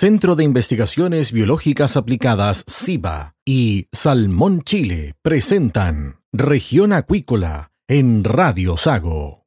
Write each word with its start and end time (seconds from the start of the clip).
Centro 0.00 0.36
de 0.36 0.44
Investigaciones 0.44 1.32
Biológicas 1.32 1.96
Aplicadas, 1.96 2.64
CIBA, 2.70 3.34
y 3.44 3.88
Salmón 3.90 4.62
Chile 4.62 5.16
presentan 5.22 6.20
Región 6.32 6.92
Acuícola 6.92 7.72
en 7.88 8.22
Radio 8.22 8.76
Sago. 8.76 9.44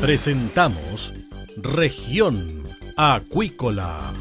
Presentamos 0.00 1.12
Región 1.58 2.64
Acuícola. 2.96 4.12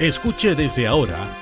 Escuche 0.00 0.56
desde 0.56 0.88
ahora 0.88 1.41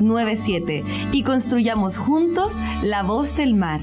97 0.00 0.84
y 1.12 1.22
construyamos 1.22 1.98
juntos 1.98 2.56
la 2.82 3.02
voz 3.02 3.36
del 3.36 3.54
mar. 3.54 3.80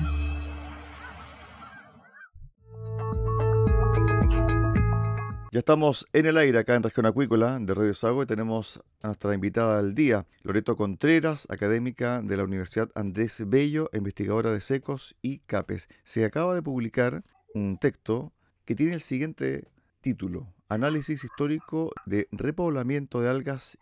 Ya 5.52 5.58
estamos 5.58 6.06
en 6.14 6.28
el 6.28 6.38
aire 6.38 6.60
acá 6.60 6.76
en 6.76 6.84
Región 6.84 7.08
Acuícola 7.08 7.58
de 7.60 7.74
Radio 7.74 7.96
Sago 7.96 8.22
y 8.22 8.28
tenemos 8.28 8.80
a 9.02 9.08
nuestra 9.08 9.34
invitada 9.34 9.82
del 9.82 9.96
día, 9.96 10.28
Loreto 10.44 10.76
Contreras, 10.76 11.48
académica 11.50 12.22
de 12.22 12.38
la 12.38 12.44
Universidad 12.44 12.92
Andrés 12.94 13.42
Bello, 13.48 13.90
investigadora 13.92 14.52
de 14.52 14.62
secos 14.62 15.16
y 15.24 15.40
capes. 15.40 15.90
Se 16.04 16.24
acaba 16.24 16.54
de 16.54 16.62
publicar 16.62 17.24
un 17.56 17.80
texto 17.80 18.32
que 18.64 18.76
tiene 18.76 18.94
el 18.94 19.00
siguiente 19.00 19.68
título, 20.02 20.54
Análisis 20.68 21.24
histórico 21.24 21.90
de 22.06 22.28
repoblamiento 22.32 23.20
de 23.20 23.30
algas 23.30 23.80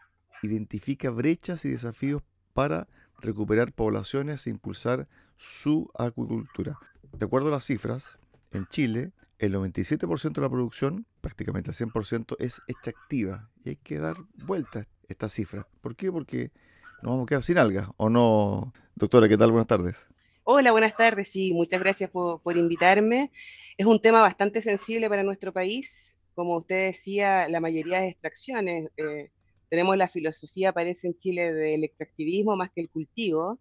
identifica 0.47 1.09
brechas 1.09 1.65
y 1.65 1.69
desafíos 1.69 2.23
para 2.53 2.87
recuperar 3.19 3.73
poblaciones 3.73 4.47
e 4.47 4.49
impulsar 4.49 5.07
su 5.37 5.89
acuicultura. 5.97 6.77
De 7.17 7.25
acuerdo 7.25 7.49
a 7.49 7.51
las 7.51 7.65
cifras, 7.65 8.17
en 8.51 8.65
Chile 8.67 9.11
el 9.39 9.53
97% 9.53 10.33
de 10.33 10.41
la 10.41 10.49
producción, 10.49 11.05
prácticamente 11.21 11.71
el 11.71 11.77
100%, 11.77 12.35
es 12.39 12.61
extractiva 12.67 13.49
y 13.63 13.69
hay 13.69 13.75
que 13.75 13.99
dar 13.99 14.15
vuelta 14.45 14.79
a 14.79 14.87
esta 15.07 15.29
cifra. 15.29 15.67
¿Por 15.81 15.95
qué? 15.95 16.11
Porque 16.11 16.51
nos 17.03 17.11
vamos 17.11 17.23
a 17.23 17.27
quedar 17.27 17.43
sin 17.43 17.57
algas, 17.57 17.89
¿o 17.97 18.09
no? 18.09 18.73
Doctora, 18.95 19.29
¿qué 19.29 19.37
tal? 19.37 19.51
Buenas 19.51 19.67
tardes. 19.67 19.95
Hola, 20.43 20.71
buenas 20.71 20.95
tardes 20.95 21.35
y 21.35 21.53
muchas 21.53 21.79
gracias 21.79 22.09
por, 22.09 22.41
invitarme. 22.57 23.31
Es 23.77 23.85
un 23.85 24.01
tema 24.01 24.21
bastante 24.21 24.61
sensible 24.61 25.09
para 25.09 25.21
nuestro 25.21 25.53
país. 25.53 26.15
Como 26.33 26.55
usted 26.55 26.87
decía, 26.87 27.47
la 27.49 27.59
mayoría 27.59 27.99
de 27.99 28.09
extracciones 28.09 28.89
eh, 28.97 29.29
tenemos 29.69 29.97
la 29.97 30.07
filosofía, 30.07 30.73
parece 30.73 31.07
en 31.07 31.17
Chile, 31.17 31.53
del 31.53 31.83
extractivismo 31.83 32.55
más 32.55 32.71
que 32.71 32.81
el 32.81 32.89
cultivo, 32.89 33.59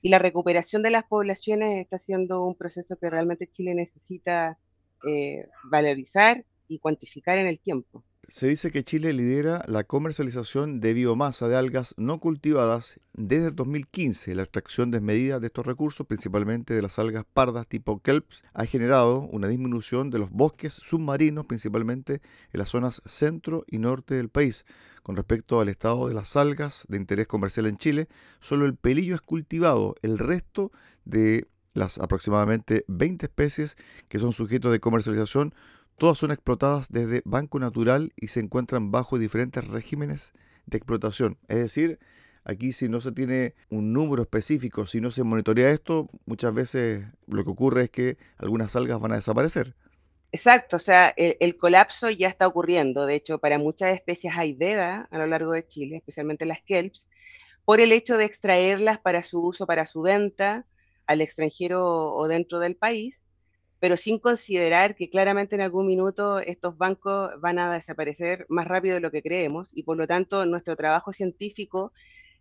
y 0.00 0.10
la 0.10 0.18
recuperación 0.18 0.82
de 0.82 0.90
las 0.90 1.04
poblaciones 1.04 1.80
está 1.80 1.98
siendo 1.98 2.44
un 2.44 2.54
proceso 2.54 2.96
que 2.96 3.10
realmente 3.10 3.50
Chile 3.50 3.74
necesita 3.74 4.58
eh, 5.06 5.46
valorizar 5.64 6.44
y 6.68 6.78
cuantificar 6.78 7.38
en 7.38 7.46
el 7.46 7.60
tiempo. 7.60 8.04
Se 8.30 8.46
dice 8.46 8.70
que 8.70 8.84
Chile 8.84 9.14
lidera 9.14 9.64
la 9.68 9.84
comercialización 9.84 10.80
de 10.80 10.92
biomasa 10.92 11.48
de 11.48 11.56
algas 11.56 11.94
no 11.96 12.20
cultivadas 12.20 13.00
desde 13.14 13.46
el 13.46 13.56
2015. 13.56 14.34
La 14.34 14.42
extracción 14.42 14.90
desmedida 14.90 15.40
de 15.40 15.46
estos 15.46 15.64
recursos, 15.64 16.06
principalmente 16.06 16.74
de 16.74 16.82
las 16.82 16.98
algas 16.98 17.24
pardas 17.24 17.66
tipo 17.66 18.00
kelps, 18.00 18.42
ha 18.52 18.66
generado 18.66 19.20
una 19.20 19.48
disminución 19.48 20.10
de 20.10 20.18
los 20.18 20.28
bosques 20.30 20.74
submarinos, 20.74 21.46
principalmente 21.46 22.20
en 22.52 22.58
las 22.58 22.68
zonas 22.68 23.00
centro 23.06 23.64
y 23.66 23.78
norte 23.78 24.16
del 24.16 24.28
país. 24.28 24.66
Con 25.02 25.16
respecto 25.16 25.58
al 25.58 25.70
estado 25.70 26.06
de 26.08 26.12
las 26.12 26.36
algas 26.36 26.84
de 26.86 26.98
interés 26.98 27.28
comercial 27.28 27.64
en 27.64 27.78
Chile, 27.78 28.08
solo 28.40 28.66
el 28.66 28.76
pelillo 28.76 29.14
es 29.14 29.22
cultivado, 29.22 29.94
el 30.02 30.18
resto 30.18 30.70
de 31.06 31.48
las 31.72 31.98
aproximadamente 31.98 32.84
20 32.88 33.24
especies 33.24 33.78
que 34.08 34.18
son 34.18 34.32
sujetos 34.32 34.70
de 34.70 34.80
comercialización 34.80 35.54
Todas 35.98 36.16
son 36.18 36.30
explotadas 36.30 36.92
desde 36.92 37.22
Banco 37.24 37.58
Natural 37.58 38.12
y 38.14 38.28
se 38.28 38.38
encuentran 38.38 38.92
bajo 38.92 39.18
diferentes 39.18 39.66
regímenes 39.66 40.32
de 40.66 40.76
explotación. 40.76 41.38
Es 41.48 41.58
decir, 41.58 41.98
aquí 42.44 42.72
si 42.72 42.88
no 42.88 43.00
se 43.00 43.10
tiene 43.10 43.54
un 43.68 43.92
número 43.92 44.22
específico, 44.22 44.86
si 44.86 45.00
no 45.00 45.10
se 45.10 45.24
monitorea 45.24 45.70
esto, 45.70 46.08
muchas 46.24 46.54
veces 46.54 47.04
lo 47.26 47.42
que 47.42 47.50
ocurre 47.50 47.82
es 47.84 47.90
que 47.90 48.16
algunas 48.36 48.76
algas 48.76 49.00
van 49.00 49.10
a 49.10 49.16
desaparecer. 49.16 49.74
Exacto, 50.30 50.76
o 50.76 50.78
sea, 50.78 51.12
el, 51.16 51.56
colapso 51.56 52.08
ya 52.10 52.28
está 52.28 52.46
ocurriendo. 52.46 53.04
De 53.04 53.16
hecho, 53.16 53.40
para 53.40 53.58
muchas 53.58 53.92
especies 53.92 54.34
hay 54.36 54.52
veda 54.52 55.08
a 55.10 55.18
lo 55.18 55.26
largo 55.26 55.50
de 55.50 55.66
Chile, 55.66 55.96
especialmente 55.96 56.46
las 56.46 56.62
kelps, 56.62 57.08
por 57.64 57.80
el 57.80 57.90
hecho 57.90 58.16
de 58.16 58.24
extraerlas 58.24 59.00
para 59.00 59.24
su 59.24 59.44
uso, 59.44 59.66
para 59.66 59.84
su 59.84 60.02
venta 60.02 60.64
al 61.08 61.22
extranjero 61.22 62.14
o 62.14 62.28
dentro 62.28 62.60
del 62.60 62.76
país 62.76 63.20
pero 63.80 63.96
sin 63.96 64.18
considerar 64.18 64.96
que 64.96 65.08
claramente 65.08 65.54
en 65.54 65.60
algún 65.60 65.86
minuto 65.86 66.40
estos 66.40 66.76
bancos 66.76 67.30
van 67.40 67.58
a 67.58 67.72
desaparecer 67.72 68.46
más 68.48 68.66
rápido 68.66 68.94
de 68.94 69.00
lo 69.00 69.10
que 69.10 69.22
creemos 69.22 69.70
y 69.74 69.84
por 69.84 69.96
lo 69.96 70.06
tanto 70.06 70.44
nuestro 70.46 70.76
trabajo 70.76 71.12
científico 71.12 71.92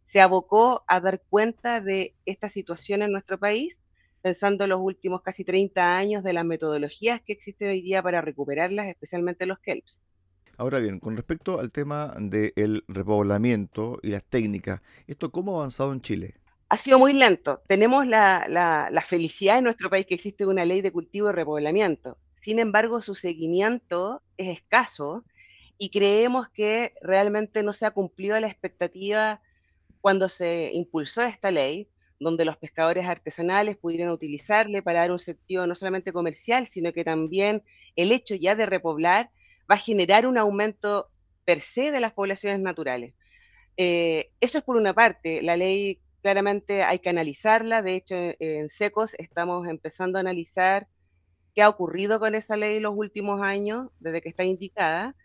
se 0.08 0.22
abocó 0.22 0.84
a 0.88 1.00
dar 1.00 1.22
cuenta 1.30 1.81
de 1.81 2.16
esta 2.25 2.50
situación 2.50 3.01
en 3.01 3.12
nuestro 3.12 3.38
país, 3.38 3.80
pensando 4.22 4.63
en 4.63 4.72
los 4.72 4.80
últimos 4.80 5.22
casi 5.22 5.44
30 5.44 5.95
años 5.95 6.24
de 6.24 6.34
las 6.34 6.45
metodologías 6.45 7.22
que 7.22 7.34
existen 7.34 7.69
hoy 7.69 7.81
día 7.81 8.01
para 8.01 8.22
recuperarlas, 8.22 8.88
especialmente 8.88 9.45
los 9.45 9.60
kelps. 9.60 10.01
Ahora 10.57 10.80
bien, 10.80 11.00
con 11.00 11.16
respecto 11.16 11.60
al 11.60 11.72
tema 11.72 12.16
del 12.19 12.84
repoblamiento 12.88 14.00
y 14.01 14.10
las 14.10 14.24
técnicas, 14.24 14.81
¿esto 15.06 15.30
cómo 15.30 15.54
ha 15.54 15.60
avanzado 15.60 15.94
en 15.94 16.01
Chile? 16.01 16.34
Ha 16.69 16.78
sido 16.78 17.00
muy 17.00 17.14
lento. 17.14 17.62
Tenemos 17.68 18.06
la, 18.06 19.04
felicidad 19.06 19.58
en 19.58 19.64
nuestro 19.64 19.90
país 19.90 20.06
que 20.06 20.16
existe 20.16 20.46
una 20.46 20.66
ley 20.66 20.81
de 20.81 20.92
cultivo 20.92 21.30
y 21.30 21.34
repoblamiento. 21.34 22.18
Sin 22.42 22.60
embargo, 22.60 23.02
su 23.02 23.16
seguimiento 23.16 24.22
es 24.38 24.58
escaso 24.58 25.24
y 25.78 25.90
creemos 25.90 26.50
que 26.50 26.94
realmente 27.02 27.64
no 27.64 27.74
se 27.74 27.86
ha 27.86 27.92
cumplido 27.92 28.40
la 28.40 28.48
expectativa 28.48 29.42
cuando 30.02 30.30
se 30.30 30.72
impulsó 30.74 31.22
esta 31.24 31.52
ley, 31.52 31.90
donde 32.19 32.46
los 32.46 32.58
pescadores 32.58 33.06
artesanales 33.06 33.78
pudieran 33.78 34.10
utilizarle 34.10 34.81
para 34.81 35.02
dar 35.02 35.12
un 35.12 35.20
sentido 35.20 35.68
no 35.68 35.75
solamente 35.75 36.12
comercial, 36.12 36.68
sino 36.68 36.92
que 36.94 37.04
también 37.04 37.63
el 37.96 38.12
hecho 38.12 38.36
ya 38.36 38.56
de 38.56 38.66
repoblar 38.66 39.30
va 39.70 39.75
a 39.75 39.80
generar 39.80 40.25
un 40.25 40.38
aumento 40.38 41.10
per 41.46 41.62
se 41.62 41.92
de 41.92 42.00
las 42.00 42.13
poblaciones 42.13 42.60
naturales. 42.60 43.13
Eh, 43.78 44.31
eso 44.42 44.58
es 44.58 44.63
por 44.63 44.78
una 44.78 44.94
parte, 44.94 45.42
la 45.44 45.56
ley 45.56 46.00
claramente 46.22 46.84
hay 46.84 47.00
que 47.00 47.10
analizarla. 47.10 47.81
De 47.81 47.96
hecho, 47.96 48.16
en 48.16 48.69
Secos 48.69 49.16
estamos 49.18 49.68
empezando 49.68 50.18
a 50.18 50.22
analizar 50.22 50.88
qué 51.56 51.62
ha 51.62 51.69
ocurrido 51.69 52.19
con 52.19 52.36
esa 52.36 52.56
ley 52.56 52.78
en 52.78 52.84
los 52.84 52.94
últimos 52.96 53.42
años, 53.42 53.90
desde 54.00 54.22
que 54.22 54.30
está 54.30 54.44
indicada, 54.44 55.16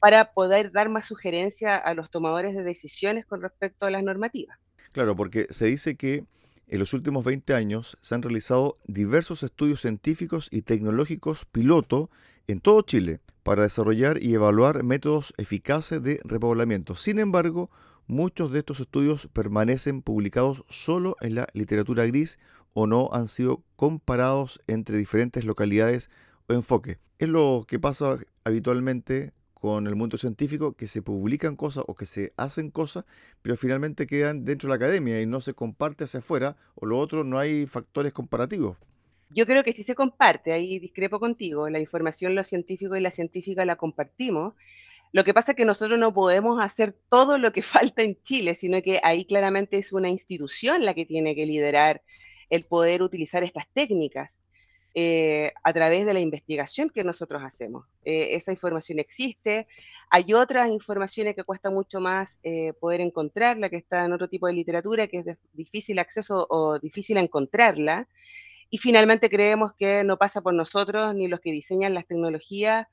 para 0.00 0.32
poder 0.32 0.72
dar 0.72 0.88
más 0.88 1.06
sugerencia 1.06 1.76
a 1.76 1.94
los 1.94 2.10
tomadores 2.10 2.54
de 2.54 2.62
decisiones 2.62 3.24
con 3.24 3.40
respecto 3.40 3.86
a 3.86 3.90
las 3.90 4.02
normativas. 4.02 4.58
Claro, 4.92 5.16
porque 5.16 5.46
se 5.50 5.66
dice 5.66 5.96
que 5.96 6.24
en 6.68 6.78
los 6.78 6.92
últimos 6.92 7.24
20 7.24 7.54
años 7.54 7.98
se 8.00 8.14
han 8.14 8.22
realizado 8.22 8.74
diversos 8.86 9.42
estudios 9.42 9.80
científicos 9.80 10.48
y 10.50 10.62
tecnológicos 10.62 11.44
piloto 11.44 12.10
en 12.46 12.60
todo 12.60 12.82
Chile 12.82 13.20
para 13.42 13.62
desarrollar 13.62 14.22
y 14.22 14.34
evaluar 14.34 14.82
métodos 14.82 15.34
eficaces 15.36 16.02
de 16.02 16.20
repoblamiento. 16.24 16.94
Sin 16.96 17.18
embargo, 17.18 17.70
muchos 18.12 18.52
de 18.52 18.58
estos 18.60 18.78
estudios 18.78 19.26
permanecen 19.32 20.02
publicados 20.02 20.64
solo 20.68 21.16
en 21.20 21.34
la 21.34 21.48
literatura 21.54 22.06
gris 22.06 22.38
o 22.74 22.86
no 22.86 23.08
han 23.12 23.26
sido 23.26 23.64
comparados 23.74 24.60
entre 24.66 24.98
diferentes 24.98 25.44
localidades 25.44 26.10
o 26.46 26.52
enfoques. 26.52 26.98
Es 27.18 27.28
lo 27.28 27.64
que 27.66 27.78
pasa 27.78 28.18
habitualmente 28.44 29.32
con 29.54 29.86
el 29.86 29.94
mundo 29.94 30.18
científico, 30.18 30.74
que 30.74 30.88
se 30.88 31.02
publican 31.02 31.56
cosas 31.56 31.84
o 31.86 31.94
que 31.94 32.04
se 32.04 32.32
hacen 32.36 32.70
cosas, 32.70 33.04
pero 33.42 33.56
finalmente 33.56 34.06
quedan 34.06 34.44
dentro 34.44 34.66
de 34.66 34.70
la 34.70 34.76
academia 34.76 35.20
y 35.20 35.26
no 35.26 35.40
se 35.40 35.54
comparte 35.54 36.04
hacia 36.04 36.18
afuera, 36.18 36.56
o 36.74 36.84
lo 36.84 36.98
otro, 36.98 37.22
no 37.22 37.38
hay 37.38 37.66
factores 37.66 38.12
comparativos. 38.12 38.76
Yo 39.30 39.46
creo 39.46 39.62
que 39.62 39.72
sí 39.72 39.84
se 39.84 39.94
comparte, 39.94 40.52
ahí 40.52 40.78
discrepo 40.80 41.20
contigo, 41.20 41.70
la 41.70 41.78
información, 41.78 42.34
lo 42.34 42.44
científico 42.44 42.96
y 42.96 43.00
la 43.00 43.10
científica 43.10 43.64
la 43.64 43.76
compartimos. 43.76 44.54
Lo 45.12 45.24
que 45.24 45.34
pasa 45.34 45.52
es 45.52 45.56
que 45.56 45.64
nosotros 45.66 45.98
no 45.98 46.14
podemos 46.14 46.58
hacer 46.60 46.96
todo 47.10 47.38
lo 47.38 47.52
que 47.52 47.62
falta 47.92 48.02
en 48.02 48.20
Chile, 48.22 48.54
sino 48.54 48.82
que 48.82 49.00
ahí 49.02 49.24
claramente 49.24 49.78
es 49.78 49.92
una 49.92 50.08
institución 50.08 50.84
la 50.84 50.94
que 50.94 51.06
tiene 51.06 51.34
que 51.34 51.46
liderar 51.46 52.02
el 52.50 52.64
poder 52.64 53.02
utilizar 53.02 53.44
estas 53.44 53.66
técnicas. 53.72 54.36
Eh, 54.94 55.54
a 55.64 55.72
través 55.72 56.04
de 56.04 56.12
la 56.12 56.20
investigación 56.20 56.90
que 56.90 57.02
nosotros 57.02 57.42
hacemos. 57.42 57.86
Eh, 58.04 58.36
esa 58.36 58.52
información 58.52 58.98
existe. 58.98 59.66
Hay 60.10 60.34
otras 60.34 60.68
informaciones 60.68 61.34
que 61.34 61.44
cuesta 61.44 61.70
mucho 61.70 61.98
más 61.98 62.38
eh, 62.42 62.74
poder 62.74 63.00
encontrarla, 63.00 63.70
que 63.70 63.76
está 63.76 64.04
en 64.04 64.12
otro 64.12 64.28
tipo 64.28 64.48
de 64.48 64.52
literatura, 64.52 65.06
que 65.06 65.20
es 65.20 65.24
de 65.24 65.38
difícil 65.54 65.98
acceso 65.98 66.46
o 66.50 66.78
difícil 66.78 67.16
encontrarla. 67.16 68.06
Y 68.68 68.76
finalmente 68.76 69.30
creemos 69.30 69.72
que 69.78 70.04
no 70.04 70.18
pasa 70.18 70.42
por 70.42 70.52
nosotros 70.52 71.14
ni 71.14 71.26
los 71.26 71.40
que 71.40 71.52
diseñan 71.52 71.94
las 71.94 72.06
tecnologías 72.06 72.86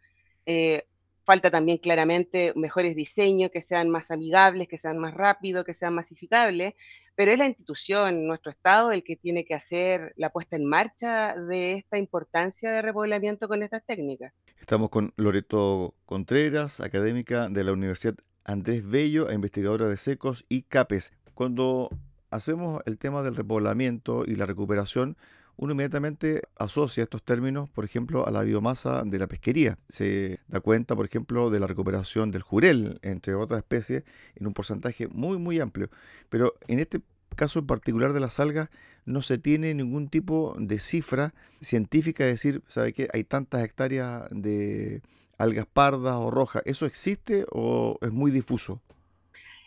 Falta 1.30 1.52
también 1.52 1.78
claramente 1.78 2.54
mejores 2.56 2.96
diseños 2.96 3.52
que 3.52 3.62
sean 3.62 3.88
más 3.92 4.10
amigables, 4.10 4.68
que 4.68 4.80
sean 4.80 4.98
más 4.98 5.14
rápidos, 5.14 5.64
que 5.64 5.76
sean 5.76 5.94
masificables, 5.94 6.74
pero 7.14 7.32
es 7.32 7.38
la 7.38 7.46
institución, 7.46 8.26
nuestro 8.26 8.50
Estado, 8.50 8.92
el 8.92 9.04
que 9.04 9.16
tiene 9.16 9.46
que 9.46 9.54
hacer 9.54 10.12
la 10.16 10.32
puesta 10.32 10.56
en 10.56 10.66
marcha 10.66 11.36
de 11.36 11.74
esta 11.74 12.00
importancia 12.00 12.72
de 12.72 12.82
repoblamiento 12.82 13.48
con 13.48 13.62
estas 13.62 13.86
técnicas. 13.86 14.34
Estamos 14.60 14.90
con 14.90 15.14
Loreto 15.18 15.94
Contreras, 16.08 16.80
académica 16.80 17.48
de 17.48 17.64
la 17.64 17.74
Universidad 17.74 18.16
Andrés 18.44 18.84
Bello, 18.84 19.30
e 19.30 19.36
investigadora 19.36 19.88
de 19.88 19.98
secos 19.98 20.48
y 20.50 20.64
CAPES. 20.64 21.14
Cuando 21.36 21.92
hacemos 22.32 22.82
el 22.88 22.98
tema 22.98 23.22
del 23.22 23.36
repoblamiento 23.36 24.24
y 24.26 24.34
la 24.34 24.48
recuperación, 24.48 25.16
uno 25.62 25.74
inmediatamente 25.74 26.44
asocia 26.58 27.04
estos 27.04 27.22
términos, 27.22 27.70
por 27.70 27.84
ejemplo, 27.84 28.26
a 28.26 28.32
la 28.32 28.44
biomasa 28.44 29.04
de 29.04 29.20
la 29.20 29.28
pesquería. 29.28 29.78
Se 29.90 30.40
da 30.48 30.62
cuenta, 30.62 30.96
por 30.96 31.06
ejemplo, 31.06 31.50
de 31.50 31.60
la 31.60 31.68
recuperación 31.68 32.32
del 32.32 32.44
jurel, 32.44 32.98
entre 33.02 33.36
otras 33.36 33.58
especies, 33.60 34.04
en 34.36 34.48
un 34.48 34.54
porcentaje 34.54 35.10
muy, 35.10 35.38
muy 35.38 35.60
amplio. 35.60 35.90
Pero 36.30 36.54
en 36.70 36.80
este 36.80 37.02
caso 37.36 37.60
en 37.60 37.68
particular 37.68 38.14
de 38.14 38.22
las 38.22 38.40
algas, 38.40 38.70
no 39.04 39.22
se 39.22 39.38
tiene 39.38 39.74
ningún 39.74 40.08
tipo 40.08 40.56
de 40.58 40.80
cifra 40.80 41.34
científica 41.60 42.24
de 42.24 42.32
decir, 42.32 42.62
¿sabe 42.68 42.94
qué? 42.94 43.10
Hay 43.12 43.26
tantas 43.26 43.62
hectáreas 43.62 44.28
de 44.32 45.02
algas 45.38 45.66
pardas 45.66 46.16
o 46.16 46.32
rojas. 46.32 46.64
¿Eso 46.66 46.86
existe 46.86 47.46
o 47.52 47.98
es 48.02 48.12
muy 48.12 48.32
difuso? 48.32 48.82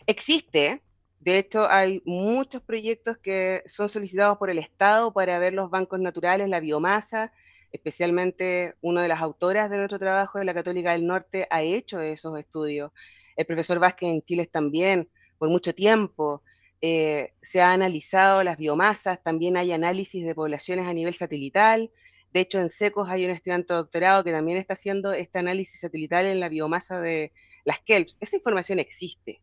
Existe, 0.07 0.81
de 1.23 1.37
hecho, 1.37 1.69
hay 1.69 2.01
muchos 2.05 2.61
proyectos 2.61 3.17
que 3.17 3.63
son 3.65 3.87
solicitados 3.87 4.37
por 4.37 4.49
el 4.49 4.57
Estado 4.57 5.13
para 5.13 5.39
ver 5.39 5.53
los 5.53 5.69
bancos 5.69 6.01
naturales, 6.01 6.49
la 6.49 6.59
biomasa, 6.59 7.31
especialmente 7.71 8.75
una 8.81 9.03
de 9.03 9.07
las 9.07 9.21
autoras 9.21 9.69
de 9.69 9.77
nuestro 9.77 9.99
trabajo 9.99 10.39
de 10.39 10.43
la 10.43 10.53
Católica 10.53 10.91
del 10.91 11.07
Norte 11.07 11.47
ha 11.49 11.61
hecho 11.61 12.01
esos 12.01 12.37
estudios. 12.37 12.91
El 13.37 13.45
profesor 13.45 13.79
Vázquez 13.79 14.09
en 14.09 14.21
Chile 14.21 14.47
también, 14.47 15.07
por 15.37 15.47
mucho 15.47 15.73
tiempo. 15.73 16.43
Eh, 16.81 17.31
se 17.41 17.61
ha 17.61 17.71
analizado 17.71 18.43
las 18.43 18.57
biomasas, 18.57 19.23
también 19.23 19.55
hay 19.55 19.71
análisis 19.71 20.25
de 20.25 20.35
poblaciones 20.35 20.87
a 20.87 20.93
nivel 20.93 21.13
satelital. 21.13 21.89
De 22.33 22.41
hecho, 22.41 22.59
en 22.59 22.69
SECOS 22.69 23.07
hay 23.09 23.23
un 23.23 23.31
estudiante 23.31 23.73
doctorado 23.73 24.25
que 24.25 24.33
también 24.33 24.57
está 24.57 24.73
haciendo 24.73 25.13
este 25.13 25.39
análisis 25.39 25.79
satelital 25.79 26.25
en 26.25 26.41
la 26.41 26.49
biomasa 26.49 26.99
de 26.99 27.31
las 27.63 27.79
kelps. 27.79 28.17
Esa 28.19 28.35
información 28.35 28.79
existe. 28.79 29.39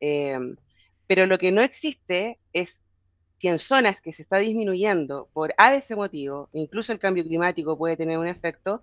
Eh, 0.00 0.36
pero 1.10 1.26
lo 1.26 1.38
que 1.38 1.50
no 1.50 1.60
existe 1.60 2.38
es 2.52 2.80
si 3.38 3.48
en 3.48 3.58
zonas 3.58 4.00
que 4.00 4.12
se 4.12 4.22
está 4.22 4.36
disminuyendo 4.36 5.28
por 5.32 5.52
ese 5.58 5.96
motivo, 5.96 6.48
incluso 6.52 6.92
el 6.92 7.00
cambio 7.00 7.24
climático 7.24 7.76
puede 7.76 7.96
tener 7.96 8.16
un 8.16 8.28
efecto, 8.28 8.80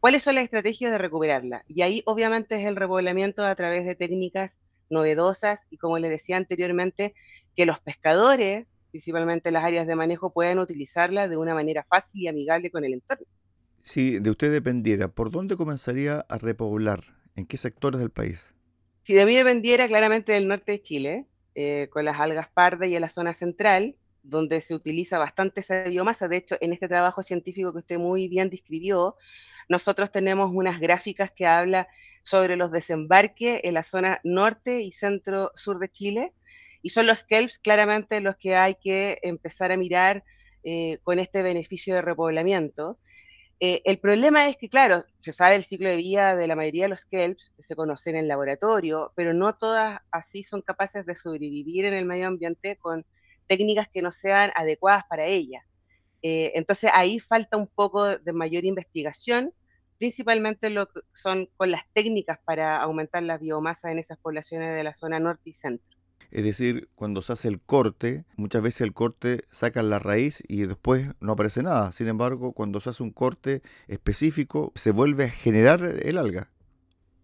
¿cuáles 0.00 0.22
son 0.22 0.36
las 0.36 0.44
estrategias 0.44 0.90
de 0.90 0.96
recuperarla? 0.96 1.66
Y 1.68 1.82
ahí 1.82 2.02
obviamente 2.06 2.58
es 2.58 2.66
el 2.66 2.76
repoblamiento 2.76 3.44
a 3.44 3.54
través 3.54 3.84
de 3.84 3.94
técnicas 3.94 4.56
novedosas 4.88 5.60
y 5.68 5.76
como 5.76 5.98
les 5.98 6.08
decía 6.08 6.38
anteriormente, 6.38 7.14
que 7.54 7.66
los 7.66 7.78
pescadores, 7.80 8.66
principalmente 8.90 9.50
las 9.50 9.62
áreas 9.62 9.86
de 9.86 9.96
manejo, 9.96 10.32
puedan 10.32 10.58
utilizarla 10.60 11.28
de 11.28 11.36
una 11.36 11.52
manera 11.52 11.84
fácil 11.90 12.22
y 12.22 12.28
amigable 12.28 12.70
con 12.70 12.86
el 12.86 12.94
entorno. 12.94 13.26
Si 13.80 14.18
de 14.18 14.30
usted 14.30 14.50
dependiera, 14.50 15.08
¿por 15.08 15.30
dónde 15.30 15.58
comenzaría 15.58 16.24
a 16.26 16.38
repoblar? 16.38 17.00
¿En 17.34 17.44
qué 17.44 17.58
sectores 17.58 18.00
del 18.00 18.08
país? 18.08 18.54
Si 19.02 19.12
de 19.12 19.26
mí 19.26 19.36
dependiera, 19.36 19.86
claramente 19.86 20.32
del 20.32 20.48
norte 20.48 20.72
de 20.72 20.80
Chile, 20.80 21.26
eh, 21.58 21.88
con 21.90 22.04
las 22.04 22.20
algas 22.20 22.48
pardas 22.52 22.86
y 22.90 22.96
en 22.96 23.00
la 23.00 23.08
zona 23.08 23.32
central, 23.32 23.96
donde 24.22 24.60
se 24.60 24.74
utiliza 24.74 25.18
bastante 25.18 25.60
esa 25.60 25.84
biomasa. 25.84 26.28
De 26.28 26.36
hecho, 26.36 26.58
en 26.60 26.74
este 26.74 26.86
trabajo 26.86 27.22
científico 27.22 27.72
que 27.72 27.78
usted 27.78 27.98
muy 27.98 28.28
bien 28.28 28.50
describió, 28.50 29.16
nosotros 29.66 30.12
tenemos 30.12 30.50
unas 30.52 30.78
gráficas 30.78 31.30
que 31.32 31.46
habla 31.46 31.88
sobre 32.22 32.56
los 32.56 32.70
desembarques 32.70 33.60
en 33.62 33.72
la 33.72 33.84
zona 33.84 34.20
norte 34.22 34.82
y 34.82 34.92
centro-sur 34.92 35.78
de 35.78 35.88
Chile, 35.88 36.34
y 36.82 36.90
son 36.90 37.06
los 37.06 37.24
kelps 37.24 37.58
claramente 37.58 38.20
los 38.20 38.36
que 38.36 38.54
hay 38.54 38.74
que 38.74 39.18
empezar 39.22 39.72
a 39.72 39.78
mirar 39.78 40.24
eh, 40.62 40.98
con 41.04 41.18
este 41.18 41.42
beneficio 41.42 41.94
de 41.94 42.02
repoblamiento. 42.02 42.98
Eh, 43.58 43.80
el 43.84 43.98
problema 43.98 44.48
es 44.48 44.56
que, 44.58 44.68
claro, 44.68 45.04
se 45.22 45.32
sabe 45.32 45.56
el 45.56 45.64
ciclo 45.64 45.88
de 45.88 45.96
vida 45.96 46.36
de 46.36 46.46
la 46.46 46.56
mayoría 46.56 46.84
de 46.84 46.90
los 46.90 47.06
kelps, 47.06 47.54
se 47.58 47.74
conocen 47.74 48.14
en 48.14 48.22
el 48.22 48.28
laboratorio, 48.28 49.12
pero 49.16 49.32
no 49.32 49.54
todas 49.56 50.00
así 50.10 50.42
son 50.44 50.60
capaces 50.60 51.06
de 51.06 51.16
sobrevivir 51.16 51.86
en 51.86 51.94
el 51.94 52.04
medio 52.04 52.26
ambiente 52.28 52.76
con 52.76 53.06
técnicas 53.46 53.88
que 53.92 54.02
no 54.02 54.12
sean 54.12 54.52
adecuadas 54.56 55.04
para 55.08 55.24
ellas. 55.26 55.64
Eh, 56.22 56.52
entonces 56.54 56.90
ahí 56.92 57.18
falta 57.20 57.56
un 57.56 57.68
poco 57.68 58.18
de 58.18 58.32
mayor 58.32 58.64
investigación, 58.64 59.54
principalmente 59.98 60.68
lo 60.70 60.86
que 60.88 61.00
son 61.14 61.48
con 61.56 61.70
las 61.70 61.82
técnicas 61.94 62.38
para 62.44 62.82
aumentar 62.82 63.22
la 63.22 63.38
biomasa 63.38 63.90
en 63.90 63.98
esas 63.98 64.18
poblaciones 64.18 64.74
de 64.76 64.84
la 64.84 64.94
zona 64.94 65.18
norte 65.18 65.50
y 65.50 65.52
centro. 65.54 65.95
Es 66.30 66.44
decir, 66.44 66.88
cuando 66.94 67.22
se 67.22 67.32
hace 67.32 67.48
el 67.48 67.60
corte, 67.60 68.24
muchas 68.36 68.62
veces 68.62 68.82
el 68.82 68.92
corte 68.92 69.44
saca 69.50 69.82
la 69.82 69.98
raíz 69.98 70.42
y 70.48 70.66
después 70.66 71.08
no 71.20 71.32
aparece 71.32 71.62
nada. 71.62 71.92
Sin 71.92 72.08
embargo, 72.08 72.52
cuando 72.52 72.80
se 72.80 72.90
hace 72.90 73.02
un 73.02 73.12
corte 73.12 73.62
específico, 73.88 74.72
se 74.74 74.90
vuelve 74.90 75.24
a 75.24 75.30
generar 75.30 75.82
el 76.02 76.18
alga. 76.18 76.50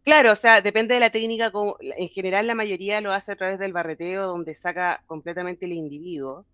Claro, 0.04 0.32
o 0.32 0.36
sea, 0.36 0.62
depende 0.62 0.94
de 0.94 1.00
la 1.00 1.10
técnica. 1.10 1.52
En 1.96 2.08
general, 2.08 2.46
la 2.46 2.54
mayoría 2.54 3.00
lo 3.00 3.12
hace 3.12 3.32
a 3.32 3.36
través 3.36 3.58
del 3.58 3.72
barreteo, 3.72 4.26
donde 4.26 4.54
saca 4.54 5.02
completamente 5.06 5.66
el 5.66 5.72
individuo. 5.72 6.44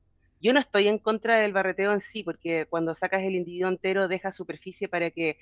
Yo 0.41 0.53
no 0.53 0.61
estoy 0.61 0.87
en 0.87 0.99
contra 0.99 1.37
del 1.37 1.53
barreteo 1.53 1.93
en 1.93 2.01
sí, 2.01 2.23
porque 2.23 2.67
cuando 2.69 2.95
sacas 2.95 3.23
el 3.23 3.35
individuo 3.35 3.69
entero, 3.69 4.07
deja 4.07 4.33
superficie 4.33 4.89
para 4.89 5.11
que 5.11 5.39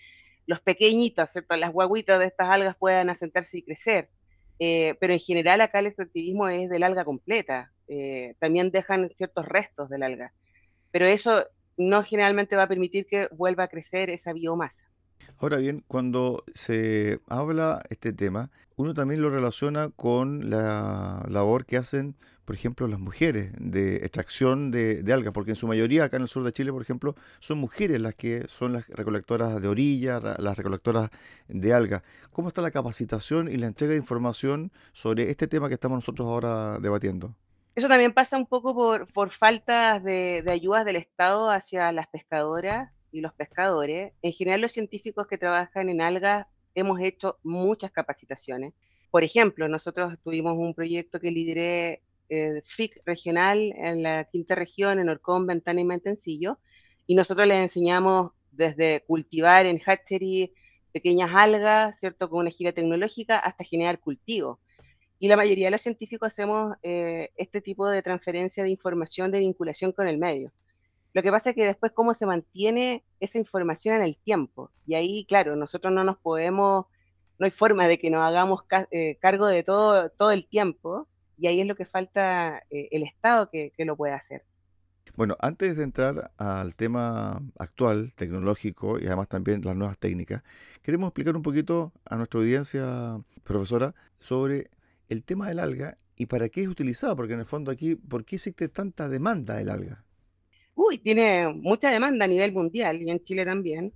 los 0.46 0.60
pequeñitos, 0.60 1.30
las 1.50 1.72
guaguitas 1.72 2.20
de 2.20 2.26
estas 2.26 2.48
algas 2.48 2.76
puedan 2.76 3.10
asentarse 3.10 3.58
y 3.58 3.62
crecer. 3.62 4.08
Eh, 4.58 4.94
pero 5.00 5.12
en 5.12 5.20
general 5.20 5.60
acá 5.60 5.80
el 5.80 5.86
extractivismo 5.86 6.48
es 6.48 6.70
del 6.70 6.82
alga 6.82 7.04
completa. 7.04 7.72
Eh, 7.88 8.34
también 8.40 8.70
dejan 8.70 9.10
ciertos 9.16 9.46
restos 9.46 9.88
del 9.88 10.02
alga. 10.02 10.32
Pero 10.90 11.06
eso 11.06 11.44
no 11.76 12.02
generalmente 12.02 12.56
va 12.56 12.64
a 12.64 12.68
permitir 12.68 13.06
que 13.06 13.28
vuelva 13.32 13.64
a 13.64 13.68
crecer 13.68 14.10
esa 14.10 14.32
biomasa. 14.32 14.84
Ahora 15.38 15.58
bien, 15.58 15.84
cuando 15.86 16.44
se 16.54 17.20
habla 17.28 17.82
este 17.90 18.12
tema, 18.12 18.50
uno 18.76 18.94
también 18.94 19.22
lo 19.22 19.30
relaciona 19.30 19.90
con 19.90 20.50
la 20.50 21.24
labor 21.28 21.66
que 21.66 21.76
hacen 21.76 22.16
por 22.46 22.54
ejemplo, 22.54 22.86
las 22.86 23.00
mujeres 23.00 23.50
de 23.58 23.96
extracción 23.96 24.70
de, 24.70 25.04
algas, 25.12 25.32
porque 25.32 25.50
en 25.50 25.56
su 25.56 25.66
mayoría 25.66 26.04
acá 26.04 26.16
en 26.16 26.22
el 26.22 26.28
sur 26.28 26.44
de 26.44 26.52
Chile, 26.52 26.72
por 26.72 26.80
ejemplo, 26.80 27.16
son 27.40 27.58
mujeres 27.58 28.00
las 28.00 28.14
que 28.14 28.46
son 28.48 28.72
las 28.72 28.88
recolectoras 28.88 29.60
de 29.60 29.66
orilla, 29.66 30.20
las 30.20 30.56
recolectoras 30.56 31.10
de 31.48 31.74
algas. 31.74 32.02
¿Cómo 32.30 32.46
está 32.46 32.62
la 32.62 32.70
capacitación 32.70 33.48
y 33.48 33.56
la 33.56 33.66
entrega 33.66 33.92
de 33.92 33.98
información 33.98 34.70
sobre 34.92 35.28
este 35.28 35.48
tema 35.48 35.66
que 35.66 35.74
estamos 35.74 35.96
nosotros 35.96 36.28
ahora 36.28 36.78
debatiendo? 36.78 37.34
Eso 37.74 37.88
también 37.88 38.14
pasa 38.14 38.36
un 38.36 38.46
poco 38.46 38.74
por, 38.74 39.12
por 39.12 39.30
falta 39.30 39.98
de, 39.98 40.42
de 40.42 40.52
ayudas 40.52 40.84
del 40.84 40.96
Estado 40.96 41.50
hacia 41.50 41.90
las 41.90 42.06
pescadoras 42.06 42.92
y 43.16 43.20
los 43.20 43.32
pescadores. 43.34 44.12
En 44.22 44.32
general, 44.32 44.60
los 44.60 44.72
científicos 44.72 45.26
que 45.26 45.38
trabajan 45.38 45.88
en 45.88 46.00
algas 46.00 46.46
hemos 46.74 47.00
hecho 47.00 47.38
muchas 47.42 47.90
capacitaciones. 47.90 48.74
Por 49.10 49.24
ejemplo, 49.24 49.68
nosotros 49.68 50.18
tuvimos 50.22 50.56
un 50.58 50.74
proyecto 50.74 51.20
que 51.20 51.30
lideré 51.30 52.02
eh, 52.28 52.60
FIC 52.64 53.02
regional 53.06 53.72
en 53.76 54.02
la 54.02 54.24
quinta 54.24 54.54
región, 54.54 54.98
en 54.98 55.08
Orcón, 55.08 55.46
Ventana 55.46 55.80
y 55.80 55.84
Mantencillo, 55.84 56.58
y 57.06 57.14
nosotros 57.14 57.46
les 57.46 57.58
enseñamos 57.58 58.32
desde 58.50 59.02
cultivar 59.06 59.66
en 59.66 59.78
hatchery 59.78 60.52
pequeñas 60.92 61.30
algas, 61.34 61.98
¿cierto?, 61.98 62.28
con 62.28 62.40
una 62.40 62.50
gira 62.50 62.72
tecnológica, 62.72 63.38
hasta 63.38 63.64
generar 63.64 64.00
cultivo. 64.00 64.60
Y 65.18 65.28
la 65.28 65.36
mayoría 65.36 65.66
de 65.66 65.70
los 65.70 65.82
científicos 65.82 66.32
hacemos 66.32 66.76
eh, 66.82 67.30
este 67.36 67.60
tipo 67.60 67.88
de 67.88 68.02
transferencia 68.02 68.64
de 68.64 68.70
información, 68.70 69.30
de 69.30 69.38
vinculación 69.38 69.92
con 69.92 70.08
el 70.08 70.18
medio. 70.18 70.52
Lo 71.16 71.22
que 71.22 71.30
pasa 71.30 71.48
es 71.48 71.56
que 71.56 71.64
después 71.64 71.92
cómo 71.92 72.12
se 72.12 72.26
mantiene 72.26 73.02
esa 73.20 73.38
información 73.38 73.96
en 73.96 74.02
el 74.02 74.18
tiempo. 74.18 74.70
Y 74.86 74.96
ahí, 74.96 75.24
claro, 75.24 75.56
nosotros 75.56 75.94
no 75.94 76.04
nos 76.04 76.18
podemos, 76.18 76.84
no 77.38 77.46
hay 77.46 77.50
forma 77.50 77.88
de 77.88 77.98
que 77.98 78.10
nos 78.10 78.20
hagamos 78.20 78.64
eh, 78.90 79.16
cargo 79.18 79.46
de 79.46 79.62
todo, 79.62 80.10
todo 80.10 80.30
el 80.30 80.46
tiempo. 80.46 81.08
Y 81.38 81.46
ahí 81.46 81.62
es 81.62 81.66
lo 81.66 81.74
que 81.74 81.86
falta 81.86 82.58
eh, 82.68 82.88
el 82.90 83.02
Estado 83.02 83.48
que, 83.48 83.72
que 83.74 83.86
lo 83.86 83.96
pueda 83.96 84.14
hacer. 84.14 84.44
Bueno, 85.16 85.38
antes 85.40 85.78
de 85.78 85.84
entrar 85.84 86.32
al 86.36 86.74
tema 86.74 87.40
actual, 87.58 88.12
tecnológico 88.14 89.00
y 89.00 89.06
además 89.06 89.28
también 89.28 89.62
las 89.64 89.74
nuevas 89.74 89.96
técnicas, 89.96 90.42
queremos 90.82 91.08
explicar 91.08 91.34
un 91.34 91.42
poquito 91.42 91.94
a 92.04 92.16
nuestra 92.16 92.40
audiencia, 92.40 93.18
profesora, 93.42 93.94
sobre 94.18 94.68
el 95.08 95.24
tema 95.24 95.48
del 95.48 95.60
alga 95.60 95.96
y 96.14 96.26
para 96.26 96.50
qué 96.50 96.60
es 96.60 96.68
utilizado, 96.68 97.16
porque 97.16 97.32
en 97.32 97.40
el 97.40 97.46
fondo 97.46 97.70
aquí, 97.70 97.94
¿por 97.94 98.26
qué 98.26 98.36
existe 98.36 98.68
tanta 98.68 99.08
demanda 99.08 99.54
del 99.54 99.70
alga? 99.70 100.05
Uy, 100.76 100.98
tiene 100.98 101.48
mucha 101.48 101.90
demanda 101.90 102.26
a 102.26 102.28
nivel 102.28 102.52
mundial 102.52 103.02
y 103.02 103.10
en 103.10 103.24
Chile 103.24 103.44
también. 103.46 103.92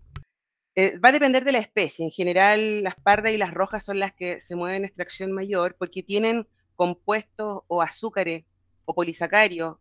Eh, 0.74 0.98
va 0.98 1.10
a 1.10 1.12
depender 1.12 1.44
de 1.44 1.52
la 1.52 1.58
especie. 1.58 2.04
En 2.04 2.10
general, 2.10 2.82
las 2.82 2.94
pardas 2.96 3.32
y 3.32 3.38
las 3.38 3.52
rojas 3.52 3.84
son 3.84 3.98
las 3.98 4.14
que 4.14 4.40
se 4.40 4.56
mueven 4.56 4.78
en 4.78 4.84
extracción 4.86 5.30
mayor 5.32 5.76
porque 5.78 6.02
tienen 6.02 6.46
compuestos 6.76 7.62
o 7.68 7.82
azúcares 7.82 8.44
o 8.86 8.94
polisacarios 8.94 9.76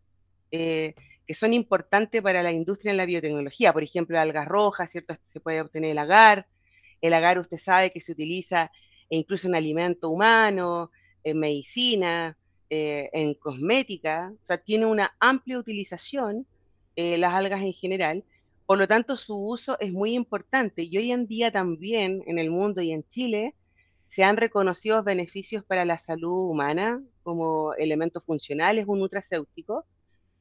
eh, 0.50 0.94
que 1.26 1.34
son 1.34 1.54
importantes 1.54 2.20
para 2.22 2.42
la 2.42 2.52
industria 2.52 2.90
en 2.90 2.98
la 2.98 3.06
biotecnología. 3.06 3.72
Por 3.72 3.82
ejemplo, 3.82 4.20
algas 4.20 4.46
rojas, 4.46 4.90
¿cierto? 4.90 5.16
Se 5.32 5.40
puede 5.40 5.62
obtener 5.62 5.92
el 5.92 5.98
agar. 5.98 6.48
El 7.00 7.14
agar 7.14 7.38
usted 7.38 7.56
sabe 7.56 7.92
que 7.92 8.02
se 8.02 8.12
utiliza 8.12 8.70
incluso 9.08 9.48
en 9.48 9.54
alimento 9.54 10.10
humano, 10.10 10.90
en 11.24 11.38
medicina, 11.38 12.36
eh, 12.68 13.08
en 13.14 13.34
cosmética. 13.34 14.32
O 14.34 14.44
sea, 14.44 14.58
tiene 14.58 14.84
una 14.84 15.14
amplia 15.18 15.58
utilización 15.58 16.46
eh, 16.96 17.18
las 17.18 17.34
algas 17.34 17.62
en 17.62 17.72
general. 17.72 18.24
Por 18.66 18.78
lo 18.78 18.86
tanto, 18.86 19.16
su 19.16 19.36
uso 19.36 19.78
es 19.80 19.92
muy 19.92 20.14
importante 20.14 20.82
y 20.82 20.96
hoy 20.96 21.10
en 21.10 21.26
día 21.26 21.50
también 21.50 22.22
en 22.26 22.38
el 22.38 22.50
mundo 22.50 22.80
y 22.80 22.92
en 22.92 23.04
Chile 23.08 23.54
se 24.08 24.24
han 24.24 24.36
reconocido 24.36 25.02
beneficios 25.02 25.64
para 25.64 25.84
la 25.84 25.98
salud 25.98 26.50
humana 26.50 27.02
como 27.22 27.74
elementos 27.74 28.24
funcionales, 28.24 28.86
un 28.88 28.98
nutracéutico. 28.98 29.84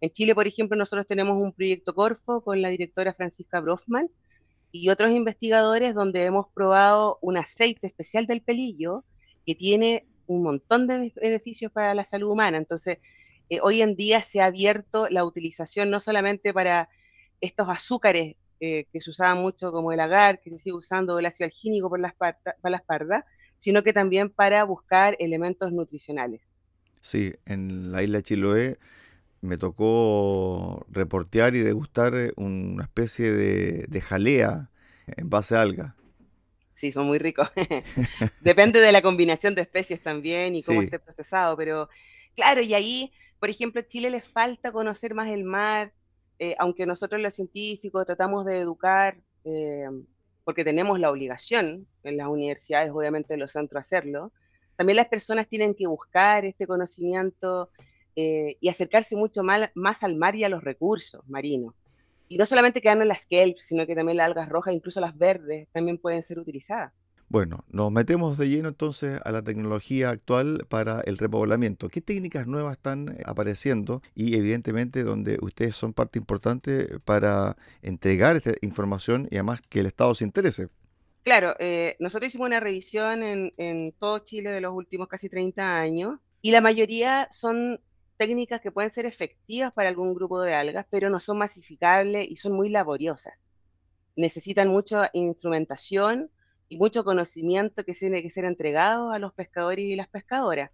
En 0.02 0.10
Chile, 0.12 0.34
por 0.34 0.48
ejemplo, 0.48 0.78
nosotros 0.78 1.08
tenemos 1.08 1.38
un 1.38 1.54
proyecto 1.54 1.94
Corfo 1.94 2.42
con 2.42 2.62
la 2.62 2.70
directora 2.70 3.14
Francisca 3.14 3.60
Brofman 3.60 4.10
y 4.72 4.90
otros 4.90 5.12
investigadores 5.12 5.94
donde 5.96 6.26
hemos 6.26 6.48
probado 6.54 7.20
un 7.22 7.38
aceite 7.38 7.88
especial 7.88 8.26
del 8.26 8.42
pelillo 8.42 9.04
que 9.46 9.56
tiene 9.56 10.06
un 10.28 10.44
montón 10.44 10.88
de 10.88 11.12
beneficios 11.16 11.72
para 11.72 11.94
la 11.94 12.04
salud 12.04 12.30
humana. 12.30 12.58
Entonces, 12.58 13.00
eh, 13.50 13.60
hoy 13.62 13.82
en 13.82 13.96
día 13.96 14.22
se 14.22 14.42
ha 14.42 14.46
abierto 14.46 15.10
la 15.10 15.24
utilización 15.24 15.90
no 15.90 16.00
solamente 16.00 16.54
para 16.54 16.90
estos 17.42 17.68
azúcares 17.70 18.36
eh, 18.60 18.86
que 18.92 19.02
se 19.02 19.10
usaban 19.10 19.38
mucho 19.38 19.72
como 19.72 19.92
el 19.92 20.00
agar, 20.00 20.40
que 20.42 20.50
se 20.50 20.60
sigue 20.60 20.76
usando 20.76 21.18
el 21.18 21.26
ácido 21.26 21.46
algínico 21.46 21.90
por 21.90 22.00
las, 22.00 22.14
para 22.14 22.38
las 22.64 22.84
pardas, 22.84 23.24
sino 23.58 23.84
que 23.84 23.94
también 23.94 24.30
para 24.30 24.64
buscar 24.64 25.16
elementos 25.20 25.72
nutricionales. 25.72 26.42
Sí, 27.02 27.34
en 27.46 27.92
la 27.92 28.04
isla 28.04 28.22
Chiloé 28.22 28.78
me 29.42 29.58
tocó 29.58 30.86
reportear 30.90 31.56
y 31.56 31.60
degustar 31.60 32.14
eh, 32.16 32.34
una 32.36 32.84
especie 32.84 33.32
de, 33.32 34.02
jalea 34.02 34.70
en 35.08 35.30
base 35.30 35.56
a 35.56 35.62
alga. 35.62 35.96
Sí, 36.76 36.92
son 36.92 37.08
muy 37.08 37.20
ricos. 37.20 37.50
Depende 38.42 38.80
de 38.80 38.92
la 38.92 39.02
combinación 39.02 39.56
de 39.56 39.62
especies 39.62 40.02
también 40.02 40.56
y 40.56 40.64
cómo 40.64 40.82
esté 40.82 41.00
procesado, 41.00 41.56
pero 41.58 41.90
claro, 42.36 42.62
y 42.62 42.74
ahí 42.74 43.12
por 43.40 43.50
ejemplo, 43.50 43.82
a 43.82 43.88
Chile 43.88 44.10
le 44.10 44.22
falta 44.22 44.72
conocer 44.72 45.14
más 45.14 45.30
el 45.30 45.44
mar, 45.44 45.94
eh, 46.40 46.56
aunque 46.60 46.86
nosotros 46.86 47.22
los 47.22 47.34
científicos 47.34 48.06
tratamos 48.06 48.46
de 48.46 48.60
educar, 48.60 49.18
eh, 49.44 49.88
porque 50.44 50.64
tenemos 50.64 51.00
la 51.00 51.12
obligación 51.12 51.88
en 52.04 52.18
las 52.18 52.28
universidades, 52.28 52.92
obviamente 52.92 53.34
en 53.34 53.40
los 53.40 53.52
centros, 53.52 53.82
hacerlo, 53.82 54.32
también 54.80 54.96
las 54.96 55.08
personas 55.08 55.48
tienen 55.50 55.76
que 55.76 55.88
buscar 55.88 56.46
este 56.46 56.66
conocimiento 56.66 57.70
eh, 58.16 58.56
y 58.62 58.70
acercarse 58.70 59.16
mucho 59.18 59.44
más, 59.44 60.04
al 60.04 60.16
mar 60.16 60.38
y 60.38 60.46
a 60.46 60.50
los 60.50 60.64
recursos 60.64 61.22
marinos. 61.28 61.76
Y 62.30 62.38
no 62.38 62.46
solamente 62.46 62.82
quedarnos 62.82 63.04
en 63.04 63.10
las 63.10 63.26
kelps, 63.26 63.64
sino 63.64 63.86
que 63.86 63.96
también 63.96 64.18
las 64.18 64.28
algas 64.28 64.48
rojas, 64.48 64.74
incluso 64.74 65.02
las 65.02 65.18
verdes, 65.18 65.68
también 65.74 65.98
pueden 65.98 66.24
ser 66.24 66.40
utilizadas. 66.40 66.94
Bueno, 67.32 67.64
nos 67.70 67.92
metemos 67.92 68.40
de 68.40 68.50
lleno 68.50 68.70
entonces 68.70 69.22
a 69.24 69.32
la 69.32 69.44
tecnología 69.44 70.10
actual 70.10 70.66
para 70.68 71.02
el 71.02 71.20
repoblamiento. 71.20 71.88
¿Qué 71.88 72.02
técnicas 72.02 72.48
nuevas 72.48 72.78
están 72.78 73.10
eh, 73.10 73.22
apareciendo? 73.24 74.02
Y 74.16 74.36
evidentemente 74.36 75.04
donde 75.04 75.38
ustedes 75.40 75.76
son 75.76 75.94
parte 75.94 76.18
importante 76.18 76.98
para 77.06 77.56
entregar 77.84 78.36
esta 78.36 78.54
información 78.62 79.28
y 79.30 79.36
además 79.36 79.62
que 79.62 79.82
el 79.82 79.86
Estado 79.86 80.16
se 80.16 80.24
interese. 80.24 80.70
Claro, 81.22 81.54
eh, 81.60 81.98
nosotros 82.00 82.30
hicimos 82.30 82.48
una 82.48 82.60
revisión 82.60 83.22
en, 83.22 83.54
en 83.58 83.92
todo 84.00 84.18
Chile 84.20 84.50
de 84.50 84.62
los 84.62 84.74
últimos 84.74 85.08
casi 85.08 85.30
30 85.30 85.80
años 85.80 86.20
y 86.42 86.50
la 86.50 86.62
mayoría 86.62 87.28
son 87.30 87.80
técnicas 88.18 88.60
que 88.60 88.72
pueden 88.72 88.90
ser 88.90 89.06
efectivas 89.06 89.72
para 89.72 89.90
algún 89.90 90.16
grupo 90.16 90.42
de 90.42 90.56
algas, 90.56 90.88
pero 90.90 91.12
no 91.12 91.20
son 91.20 91.38
masificables 91.38 92.28
y 92.28 92.38
son 92.38 92.54
muy 92.54 92.70
laboriosas. 92.70 93.36
Necesitan 94.16 94.70
mucha 94.70 95.12
instrumentación 95.14 96.32
y 96.70 96.78
mucho 96.78 97.04
conocimiento 97.04 97.84
que 97.84 97.94
tiene 97.94 98.22
que 98.22 98.30
ser 98.30 98.46
entregado 98.46 99.12
a 99.12 99.20
los 99.20 99.34
pescadores 99.34 99.84
y 99.84 99.96
las 99.96 100.08
pescadoras. 100.08 100.72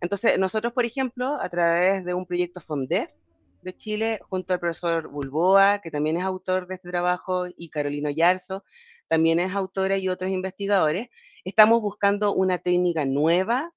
Entonces, 0.00 0.38
nosotros, 0.38 0.72
por 0.72 0.84
ejemplo, 0.84 1.40
a 1.40 1.48
través 1.48 2.04
de 2.04 2.14
un 2.14 2.26
proyecto 2.26 2.60
FONDEF 2.60 3.10
de 3.62 3.76
Chile, 3.76 4.20
junto 4.28 4.52
al 4.52 4.60
profesor 4.60 5.08
Bulboa, 5.08 5.80
que 5.80 5.90
también 5.90 6.16
es 6.16 6.24
autor 6.24 6.66
de 6.66 6.74
este 6.74 6.90
trabajo, 6.90 7.46
y 7.56 7.70
Carolino 7.70 8.10
Yarzo, 8.10 8.64
también 9.08 9.40
es 9.40 9.52
autora 9.54 9.96
y 9.96 10.08
otros 10.08 10.30
investigadores, 10.30 11.08
estamos 11.44 11.80
buscando 11.80 12.34
una 12.34 12.58
técnica 12.58 13.04
nueva, 13.04 13.72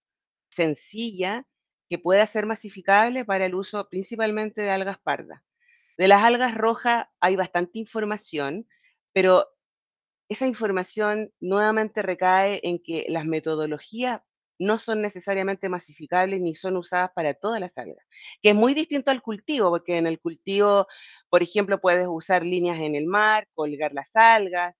sencilla, 0.49 1.45
que 1.89 1.97
pueda 1.99 2.25
ser 2.27 2.45
masificable 2.45 3.25
para 3.25 3.45
el 3.45 3.55
uso 3.55 3.87
principalmente 3.89 4.61
de 4.61 4.71
algas 4.71 4.99
pardas. 4.99 5.41
De 5.97 6.07
las 6.07 6.23
algas 6.23 6.55
rojas 6.55 7.07
hay 7.19 7.35
bastante 7.35 7.79
información, 7.79 8.67
pero 9.13 9.47
esa 10.31 10.47
información 10.47 11.29
nuevamente 11.41 12.01
recae 12.01 12.61
en 12.63 12.79
que 12.81 13.05
las 13.09 13.25
metodologías 13.25 14.21
no 14.59 14.79
son 14.79 15.01
necesariamente 15.01 15.67
masificables 15.67 16.39
ni 16.39 16.55
son 16.55 16.77
usadas 16.77 17.11
para 17.13 17.33
todas 17.33 17.59
las 17.59 17.77
algas, 17.77 18.05
que 18.41 18.51
es 18.51 18.55
muy 18.55 18.73
distinto 18.73 19.11
al 19.11 19.21
cultivo, 19.21 19.69
porque 19.71 19.97
en 19.97 20.07
el 20.07 20.21
cultivo, 20.21 20.87
por 21.29 21.43
ejemplo, 21.43 21.81
puedes 21.81 22.07
usar 22.07 22.45
líneas 22.45 22.79
en 22.79 22.95
el 22.95 23.07
mar, 23.07 23.49
colgar 23.53 23.93
las 23.93 24.15
algas, 24.15 24.73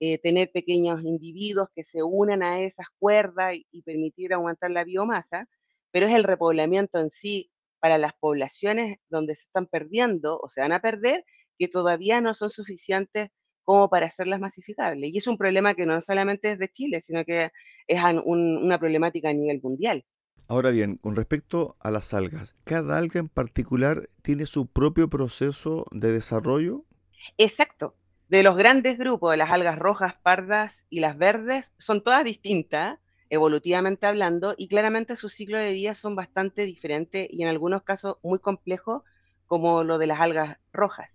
eh, 0.00 0.18
tener 0.18 0.50
pequeños 0.50 1.04
individuos 1.04 1.68
que 1.76 1.84
se 1.84 2.02
unan 2.02 2.42
a 2.42 2.60
esas 2.62 2.88
cuerdas 2.98 3.54
y, 3.54 3.66
y 3.70 3.82
permitir 3.82 4.32
aumentar 4.32 4.72
la 4.72 4.82
biomasa, 4.82 5.48
pero 5.92 6.06
es 6.06 6.12
el 6.14 6.24
repoblamiento 6.24 6.98
en 6.98 7.12
sí 7.12 7.52
para 7.78 7.98
las 7.98 8.14
poblaciones 8.14 8.98
donde 9.10 9.36
se 9.36 9.42
están 9.42 9.66
perdiendo 9.66 10.40
o 10.40 10.48
se 10.48 10.60
van 10.60 10.72
a 10.72 10.80
perder, 10.80 11.24
que 11.56 11.68
todavía 11.68 12.20
no 12.20 12.34
son 12.34 12.50
suficientes 12.50 13.30
como 13.68 13.90
para 13.90 14.06
hacerlas 14.06 14.40
masificables. 14.40 15.12
Y 15.12 15.18
es 15.18 15.26
un 15.26 15.36
problema 15.36 15.74
que 15.74 15.84
no 15.84 16.00
solamente 16.00 16.52
es 16.52 16.58
de 16.58 16.70
Chile, 16.70 17.02
sino 17.02 17.22
que 17.26 17.52
es 17.86 18.00
una 18.24 18.78
problemática 18.78 19.28
a 19.28 19.34
nivel 19.34 19.60
mundial. 19.62 20.06
Ahora 20.46 20.70
bien, 20.70 20.96
con 20.96 21.14
respecto 21.14 21.76
a 21.78 21.90
las 21.90 22.14
algas, 22.14 22.56
¿cada 22.64 22.96
alga 22.96 23.20
en 23.20 23.28
particular 23.28 24.08
tiene 24.22 24.46
su 24.46 24.68
propio 24.68 25.10
proceso 25.10 25.84
de 25.90 26.12
desarrollo? 26.12 26.86
Exacto. 27.36 27.94
De 28.30 28.42
los 28.42 28.56
grandes 28.56 28.96
grupos 28.96 29.32
de 29.32 29.36
las 29.36 29.50
algas 29.50 29.78
rojas, 29.78 30.14
pardas 30.22 30.86
y 30.88 31.00
las 31.00 31.18
verdes, 31.18 31.70
son 31.76 32.02
todas 32.02 32.24
distintas, 32.24 32.98
evolutivamente 33.28 34.06
hablando, 34.06 34.54
y 34.56 34.68
claramente 34.68 35.14
sus 35.14 35.34
ciclos 35.34 35.60
de 35.60 35.74
vida 35.74 35.94
son 35.94 36.16
bastante 36.16 36.62
diferentes 36.62 37.28
y 37.30 37.42
en 37.42 37.50
algunos 37.50 37.82
casos 37.82 38.16
muy 38.22 38.38
complejos, 38.38 39.02
como 39.46 39.84
lo 39.84 39.98
de 39.98 40.06
las 40.06 40.20
algas 40.20 40.56
rojas. 40.72 41.10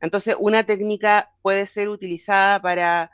Entonces, 0.00 0.36
una 0.38 0.64
técnica 0.64 1.30
puede 1.42 1.66
ser 1.66 1.88
utilizada 1.88 2.60
para 2.60 3.10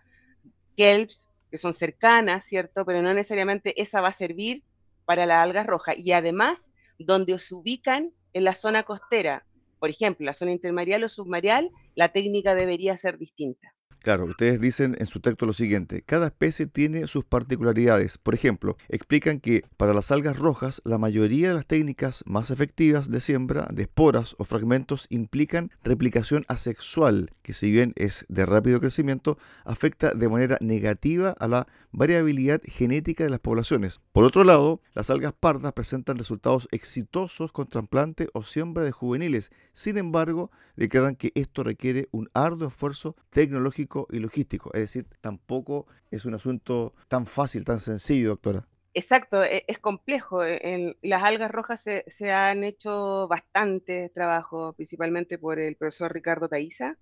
kelps, 0.77 1.29
que 1.51 1.59
son 1.59 1.75
cercanas, 1.75 2.45
¿cierto? 2.45 2.85
Pero 2.85 3.03
no 3.03 3.13
necesariamente 3.15 3.81
esa 3.81 4.01
va 4.01 4.09
a 4.09 4.13
servir 4.13 4.63
para 5.05 5.27
la 5.27 5.43
alga 5.43 5.65
roja. 5.65 5.95
Y 5.97 6.13
además, 6.13 6.69
donde 6.99 7.39
se 7.39 7.55
ubican 7.55 8.13
en 8.33 8.45
la 8.45 8.55
zona 8.55 8.85
costera, 8.85 9.45
por 9.79 9.91
ejemplo, 9.91 10.25
la 10.25 10.33
zona 10.33 10.53
intermareal 10.53 11.05
o 11.05 11.09
submareal, 11.09 11.71
la 11.95 12.09
técnica 12.09 12.55
debería 12.55 12.97
ser 12.97 13.19
distinta. 13.19 13.75
Claro, 14.03 14.25
ustedes 14.25 14.61
dicen 14.61 14.97
en 14.99 15.07
su 15.07 15.21
texto 15.21 15.47
lo 15.47 15.53
siguiente, 15.53 16.03
cada 16.03 16.27
especie 16.27 16.67
tiene 16.67 17.07
sus 17.07 17.25
particularidades. 17.25 18.19
Por 18.19 18.35
ejemplo, 18.35 18.77
explican 18.89 19.39
que 19.39 19.65
para 19.77 19.95
las 19.95 20.11
algas 20.11 20.41
rojas 20.41 20.83
la 20.85 20.99
mayoría 20.99 21.49
de 21.49 21.55
las 21.55 21.67
técnicas 21.67 22.25
más 22.27 22.51
efectivas 22.51 23.13
de 23.13 23.21
siembra 23.21 23.69
de 23.73 23.83
esporas 23.83 24.35
o 24.39 24.45
fragmentos 24.45 25.07
implican 25.09 25.71
replicación 25.85 26.45
asexual, 26.49 27.31
que 27.43 27.53
si 27.53 27.71
bien 27.71 27.93
es 27.95 28.27
de 28.29 28.45
rápido 28.45 28.81
crecimiento, 28.81 29.39
afecta 29.65 30.15
de 30.15 30.29
manera 30.29 30.59
negativa 30.61 31.37
a 31.39 31.47
la 31.47 31.69
variabilidad 31.93 32.61
genética 32.65 33.23
de 33.23 33.31
las 33.31 33.39
poblaciones. 33.39 34.01
Por 34.11 34.25
otro 34.25 34.43
lado, 34.43 34.81
las 34.95 35.11
algas 35.11 35.33
pardas 35.33 35.75
presentan 35.75 36.19
resultados 36.19 36.67
exitosos 36.73 37.53
con 37.53 37.69
trasplante 37.69 38.29
o 38.33 38.43
siembra 38.43 38.83
de 38.83 38.91
juveniles. 38.91 39.53
Sin 39.75 39.97
embargo, 39.97 40.51
declaran 40.75 41.15
que 41.15 41.31
esto 41.37 41.63
requiere 41.63 42.09
un 42.11 42.29
arduo 42.35 42.67
esfuerzo 42.67 43.15
tecnológico 43.31 43.92
y 44.11 44.19
logístico. 44.19 44.71
Es 44.75 44.81
decir, 44.83 45.07
tampoco 45.21 45.87
es 46.11 46.25
un 46.25 46.35
asunto 46.35 46.95
tan 47.09 47.27
fácil, 47.27 47.65
tan 47.65 47.81
sencillo, 47.81 48.31
doctora. 48.31 48.67
Exacto, 48.95 49.43
e, 49.43 49.65
es, 49.67 49.79
complejo. 49.79 50.45
En 50.45 50.97
las 51.03 51.23
algas 51.23 51.51
rojas 51.51 51.83
se, 51.83 52.33
han 52.33 52.65
hecho 52.65 53.27
bastantes 53.29 54.13
trabajos, 54.13 54.75
principalmente 54.77 55.39
por 55.39 55.59
el 55.59 55.77
profesor 55.77 56.13
Ricardo 56.13 56.49
Taiza, 56.49 56.97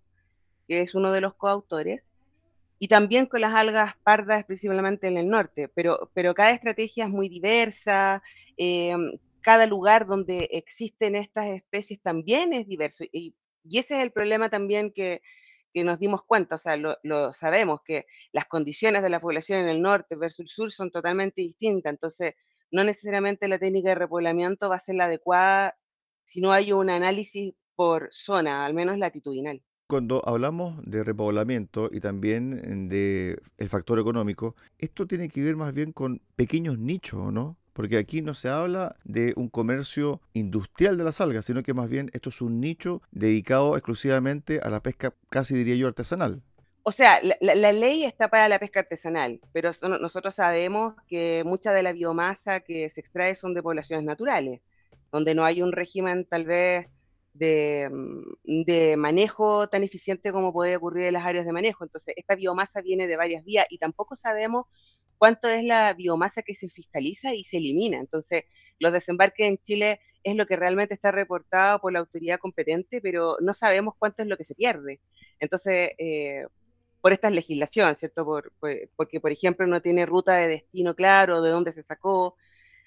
que 0.69 0.81
es 0.81 0.95
uno 0.95 1.11
de 1.13 1.21
los 1.21 1.35
coautores, 1.35 2.03
y 2.79 2.89
también 2.89 3.27
con 3.27 3.41
las 3.41 3.55
algas 3.55 3.95
pardas, 4.05 4.45
principalmente 4.45 5.09
en 5.09 5.19
el 5.19 5.29
norte, 5.29 5.69
pero, 5.69 6.11
pero 6.15 6.35
cada 6.35 6.53
estrategia 6.53 7.05
es 7.05 7.11
muy 7.11 7.29
diversa, 7.29 8.23
em, 8.57 9.19
cada 9.41 9.67
lugar 9.67 10.07
donde 10.07 10.49
existen 10.53 11.17
estas 11.17 11.49
especies 11.49 12.01
también 12.01 12.53
es 12.53 12.67
diverso, 12.67 13.05
y 13.13 13.35
ese 13.71 13.97
es 13.97 14.03
el 14.03 14.13
problema 14.13 14.49
también 14.49 14.93
que, 14.93 15.23
que 15.73 15.85
nos 15.85 15.99
dimos 15.99 16.23
cuenta, 16.25 16.57
o 16.57 16.59
sea, 16.59 16.77
lo, 16.77 17.33
sabemos 17.33 17.81
que 17.85 18.07
las 18.33 18.47
condiciones 18.47 19.03
de 19.03 19.11
la 19.11 19.21
población 19.21 19.61
en 19.61 19.69
el 19.69 19.83
norte 19.83 20.17
versus 20.17 20.41
el 20.41 20.49
sur 20.49 20.71
son 20.71 20.91
totalmente 20.91 21.43
distintas, 21.43 21.93
entonces 21.93 22.35
no 22.71 22.85
necesariamente 22.85 23.49
la 23.49 23.59
técnica 23.59 23.91
de 23.91 23.95
repoblamiento 23.97 24.69
va 24.69 24.77
a 24.77 24.81
ser 24.81 24.97
la 24.97 25.07
adecuada 25.07 25.77
si 26.25 26.41
no 26.41 26.53
hay 26.53 26.73
un 26.73 26.91
análisis 26.91 27.55
por 27.75 28.09
zona, 28.13 28.65
al 28.65 28.75
menos 28.75 28.99
latitudinal. 28.99 29.63
Cuando 29.89 30.23
hablamos 30.25 30.81
de 30.85 31.03
repoblamiento 31.03 31.89
y 31.91 31.99
también 31.99 32.89
de 32.89 33.41
el 33.59 33.69
factor 33.69 33.99
económico, 33.99 34.55
esto 34.79 35.07
tiene 35.09 35.29
que 35.29 35.43
ver 35.43 35.57
más 35.57 35.73
bien 35.73 35.93
con 35.93 36.23
pequeños 36.37 36.79
nichos, 36.79 37.33
¿no? 37.33 37.59
Porque 37.73 37.99
aquí 37.99 38.23
no 38.23 38.35
se 38.35 38.49
habla 38.49 38.97
de 39.05 39.33
un 39.37 39.49
comercio 39.49 40.21
industrial 40.33 40.97
de 40.97 41.05
las 41.05 41.21
algas, 41.21 41.45
sino 41.45 41.63
que 41.63 41.75
más 41.75 41.89
bien 41.89 42.11
esto 42.13 42.31
es 42.31 42.41
un 42.41 42.61
nicho 42.61 43.03
dedicado 43.11 43.77
exclusivamente 43.77 44.61
a 44.61 44.71
la 44.71 44.83
pesca, 44.83 45.15
casi 45.29 45.55
diría 45.55 45.77
yo, 45.77 45.89
artesanal. 45.89 46.43
O 46.83 46.93
sea, 46.93 47.21
la, 47.41 47.73
ley 47.73 48.05
está 48.05 48.29
para 48.29 48.49
la 48.49 48.59
pesca 48.59 48.81
artesanal, 48.81 49.41
pero 49.53 49.71
nosotros 50.01 50.35
sabemos 50.35 50.95
que 51.07 51.43
mucha 51.45 51.73
de 51.73 51.83
la 51.83 51.93
biomasa 51.93 52.61
que 52.61 52.91
se 52.91 53.01
extrae 53.01 53.35
son 53.35 53.53
de 53.53 53.63
poblaciones 53.63 54.05
naturales, 54.07 54.63
donde 55.13 55.35
no 55.35 55.45
hay 55.45 55.61
un 55.61 55.73
régimen 55.73 56.25
tal 56.25 56.47
vez 56.47 56.89
de, 57.35 57.89
mm, 57.93 58.63
de, 58.65 58.97
manejo 58.97 59.69
tan 59.69 59.83
eficiente 59.85 60.33
como 60.33 60.53
puede 60.53 60.77
ocurrir 60.77 61.05
en 61.05 61.15
las 61.15 61.27
áreas 61.27 61.45
de 61.45 61.53
manejo. 61.53 61.85
Entonces, 61.85 62.15
esta 62.17 62.35
biomasa 62.35 62.81
viene 62.81 63.07
de 63.07 63.17
varias 63.17 63.45
vías 63.45 63.67
y 63.69 63.79
tampoco 63.79 64.17
sabemos 64.17 64.67
cuánto 65.21 65.49
es 65.49 65.63
la 65.63 65.93
biomasa 65.93 66.41
que 66.41 66.55
se 66.55 66.71
fiscaliza 66.71 67.35
y 67.35 67.45
se 67.45 67.59
elimina. 67.59 67.99
Entonces, 67.99 68.45
los 68.79 68.91
desembarques 68.91 69.47
en 69.47 69.59
Chile 69.59 70.01
es 70.25 70.35
lo 70.35 70.47
que 70.47 70.57
realmente 70.57 70.95
está 70.95 71.11
reportado 71.13 71.79
por 71.79 71.93
la 71.93 71.99
autoridad 71.99 72.39
competente, 72.39 73.03
pero 73.03 73.37
no 73.41 73.53
sabemos 73.53 73.95
cuánto 73.99 74.23
es 74.23 74.29
lo 74.29 74.39
que 74.39 74.47
se 74.47 74.55
pierde. 74.55 74.99
Entonces, 75.39 75.91
eh, 75.99 76.47
por 77.03 77.13
esta 77.13 77.29
legislación, 77.29 77.95
¿cierto? 77.97 78.25
Por, 78.25 78.51
porque, 78.97 79.21
por 79.21 79.31
ejemplo, 79.31 79.67
no 79.67 79.83
tiene 79.83 80.07
ruta 80.07 80.37
de 80.37 80.49
destino 80.49 80.95
claro, 80.95 81.43
de 81.43 81.51
dónde 81.51 81.75
se 81.75 81.83
sacó. 81.83 82.37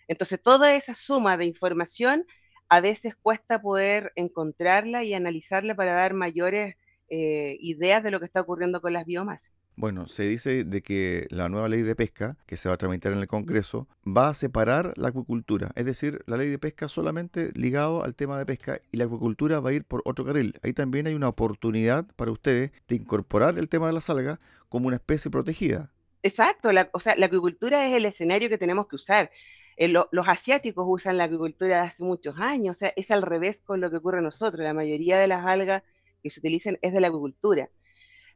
Entonces, 0.08 0.42
toda 0.42 0.74
esa 0.74 0.96
suma 0.96 1.38
de 1.38 1.46
información 1.46 2.26
a 2.68 2.82
veces 2.82 3.14
cuesta 3.16 3.62
poder 3.62 4.12
encontrarla 4.16 5.04
y 5.04 5.14
analizarla 5.14 5.76
para 5.76 5.94
dar 5.94 6.16
mayores 6.16 6.78
eh, 7.10 7.58
ideas 7.60 8.04
de 8.04 8.10
lo 8.10 8.20
que 8.20 8.26
está 8.26 8.42
ocurriendo 8.42 8.82
con 8.82 8.94
las 8.94 9.06
biomasas. 9.06 9.52
Bueno, 9.76 10.08
se 10.08 10.24
dice 10.24 10.64
de 10.64 10.84
que 10.84 11.26
la 11.32 11.50
nueva 11.50 11.68
ley 11.68 11.82
de 11.82 11.96
pesca, 11.96 12.38
que 12.46 12.58
se 12.58 12.70
va 12.70 12.76
a 12.76 12.78
tramitar 12.78 13.12
en 13.12 13.20
el 13.20 13.28
Congreso, 13.28 13.88
va 14.06 14.30
a 14.30 14.34
separar 14.34 14.94
la 14.98 15.10
acuicultura. 15.10 15.72
Es 15.76 15.86
decir, 15.86 16.24
la 16.28 16.38
ley 16.38 16.50
de 16.50 16.60
pesca 16.60 16.88
solamente 16.88 17.50
ligado 17.56 18.04
al 18.04 18.14
tema 18.14 18.38
de 18.38 18.46
pesca 18.46 18.80
y 18.92 18.98
la 18.98 19.06
acuicultura 19.06 19.60
va 19.60 19.72
a 19.72 19.74
ir 19.74 19.84
por 19.84 20.04
otro 20.06 20.26
carril. 20.26 20.60
Ahí 20.62 20.74
también 20.74 21.08
hay 21.08 21.16
una 21.16 21.28
oportunidad 21.28 22.06
para 22.16 22.32
ustedes 22.32 22.72
de 22.88 22.96
incorporar 22.96 23.58
el 23.58 23.68
tema 23.68 23.88
de 23.88 23.94
la 23.94 24.02
algas 24.08 24.40
como 24.70 24.88
una 24.88 24.98
especie 24.98 25.32
protegida. 25.32 25.92
Exacto, 26.22 26.70
o 26.92 27.00
sea, 27.00 27.16
la 27.16 27.26
acuicultura 27.26 27.86
es 27.86 27.94
el 27.94 28.06
escenario 28.06 28.50
que 28.50 28.58
tenemos 28.58 28.88
que 28.88 28.96
usar. 28.96 29.32
Eh, 29.76 29.88
los 29.88 30.28
asiáticos 30.28 30.86
usan 30.88 31.18
la 31.18 31.26
acuicultura 31.26 31.84
hace 31.84 32.04
muchos 32.04 32.36
años, 32.38 32.78
o 32.78 32.80
sea, 32.80 32.94
es 32.96 33.10
al 33.12 33.24
revés 33.24 33.60
con 33.60 33.82
lo 33.82 33.90
que 33.90 33.98
ocurre 33.98 34.20
a 34.20 34.22
nosotros. 34.22 34.64
La 34.64 34.74
mayoría 34.74 35.18
de 35.18 35.28
las 35.28 35.46
algas 35.46 35.84
que 36.22 36.30
se 36.30 36.40
utilizan 36.40 36.78
es 36.82 36.94
de 36.94 37.02
la 37.02 37.08
acuicultura. 37.08 37.70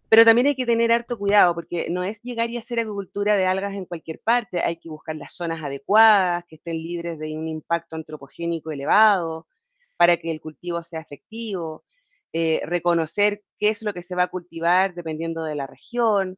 Pero 0.10 0.24
también 0.24 0.48
hay 0.48 0.56
que 0.56 0.66
tener 0.66 0.92
harto 0.92 1.18
cuidado, 1.18 1.54
porque 1.54 1.90
no 1.90 2.04
es 2.04 2.22
llegar 2.22 2.50
y 2.50 2.58
hacer 2.58 2.80
agricultura 2.80 3.36
de 3.36 3.46
algas 3.46 3.74
en 3.74 3.86
cualquier 3.86 4.20
parte, 4.20 4.62
hay 4.62 4.78
que 4.78 4.90
buscar 4.90 5.16
las 5.16 5.36
zonas 5.36 5.62
adecuadas, 5.64 6.46
que 6.48 6.56
estén 6.56 6.78
libres 6.78 7.20
de 7.20 7.38
un 7.38 7.48
impacto 7.48 7.96
antropogénico 7.96 8.72
elevado, 8.72 9.48
para 9.98 10.18
que 10.18 10.32
el 10.32 10.42
cultivo 10.42 10.82
sea 10.84 11.02
efectivo, 11.02 11.84
eh, 12.34 12.62
reconocer 12.66 13.44
qué 13.60 13.70
es 13.70 13.82
lo 13.82 13.94
que 13.94 14.04
se 14.04 14.16
va 14.16 14.24
a 14.24 14.28
cultivar 14.30 14.94
dependiendo 14.94 15.44
de 15.44 15.56
la 15.56 15.68
región, 15.68 16.38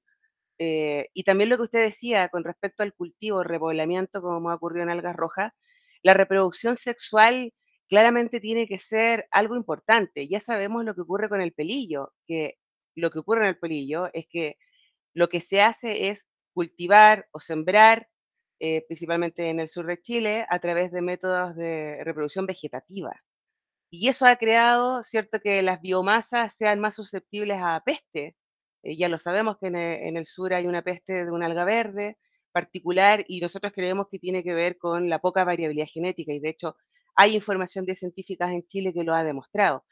eh, 0.59 1.09
y 1.13 1.23
también 1.23 1.49
lo 1.49 1.57
que 1.57 1.63
usted 1.63 1.81
decía 1.83 2.29
con 2.29 2.43
respecto 2.43 2.83
al 2.83 2.93
cultivo, 2.93 3.43
repoblamiento, 3.43 4.21
como 4.21 4.49
ha 4.51 4.55
ocurrido 4.55 4.83
en 4.83 4.89
algas 4.91 5.15
rojas, 5.15 5.53
la 6.03 6.13
reproducción 6.13 6.75
sexual 6.77 7.53
claramente 7.87 8.39
tiene 8.39 8.67
que 8.67 8.79
ser 8.79 9.27
algo 9.31 9.55
importante. 9.55 10.27
Ya 10.27 10.41
sabemos 10.41 10.85
lo 10.85 10.95
que 10.95 11.01
ocurre 11.01 11.29
con 11.29 11.41
el 11.41 11.53
pelillo, 11.53 12.13
que 12.27 12.55
lo 12.95 13.11
que 13.11 13.19
ocurre 13.19 13.41
en 13.41 13.49
el 13.49 13.59
pelillo 13.59 14.09
es 14.13 14.27
que 14.29 14.57
lo 15.13 15.29
que 15.29 15.41
se 15.41 15.61
hace 15.61 16.09
es 16.09 16.27
cultivar 16.53 17.27
o 17.31 17.39
sembrar, 17.39 18.09
eh, 18.59 18.85
principalmente 18.87 19.49
en 19.49 19.59
el 19.59 19.67
sur 19.67 19.85
de 19.85 20.01
Chile, 20.01 20.45
a 20.49 20.59
través 20.59 20.91
de 20.91 21.01
métodos 21.01 21.55
de 21.55 22.03
reproducción 22.03 22.45
vegetativa. 22.45 23.13
Y 23.91 24.07
eso 24.09 24.25
ha 24.27 24.35
creado, 24.35 25.03
¿cierto?, 25.03 25.39
que 25.39 25.61
las 25.63 25.81
biomasas 25.81 26.55
sean 26.55 26.79
más 26.79 26.95
susceptibles 26.95 27.59
a 27.61 27.81
peste. 27.85 28.35
Eh, 28.83 28.97
ya 28.97 29.09
lo 29.09 29.17
sabemos 29.17 29.57
que 29.57 29.67
en 29.67 30.17
el, 30.17 30.25
sur 30.25 30.53
hay 30.53 30.67
una 30.67 30.83
peste 30.83 31.25
de 31.25 31.31
un 31.31 31.43
alga 31.43 31.65
verde 31.65 32.17
particular 32.51 33.23
y 33.27 33.41
nosotros 33.41 33.73
creemos 33.73 34.07
que 34.09 34.19
tiene 34.19 34.43
que 34.43 34.53
ver 34.53 34.77
con 34.77 35.09
la 35.09 35.19
poca 35.19 35.43
variabilidad 35.43 35.87
genética 35.87 36.33
y 36.33 36.39
de 36.39 36.49
hecho 36.49 36.75
hay 37.15 37.35
información 37.35 37.85
de 37.85 37.95
científicas 37.95 38.51
en 38.51 38.65
Chile 38.65 38.93
que 38.93 39.03
lo 39.03 39.13
ha 39.13 39.23
demostrado. 39.23 39.85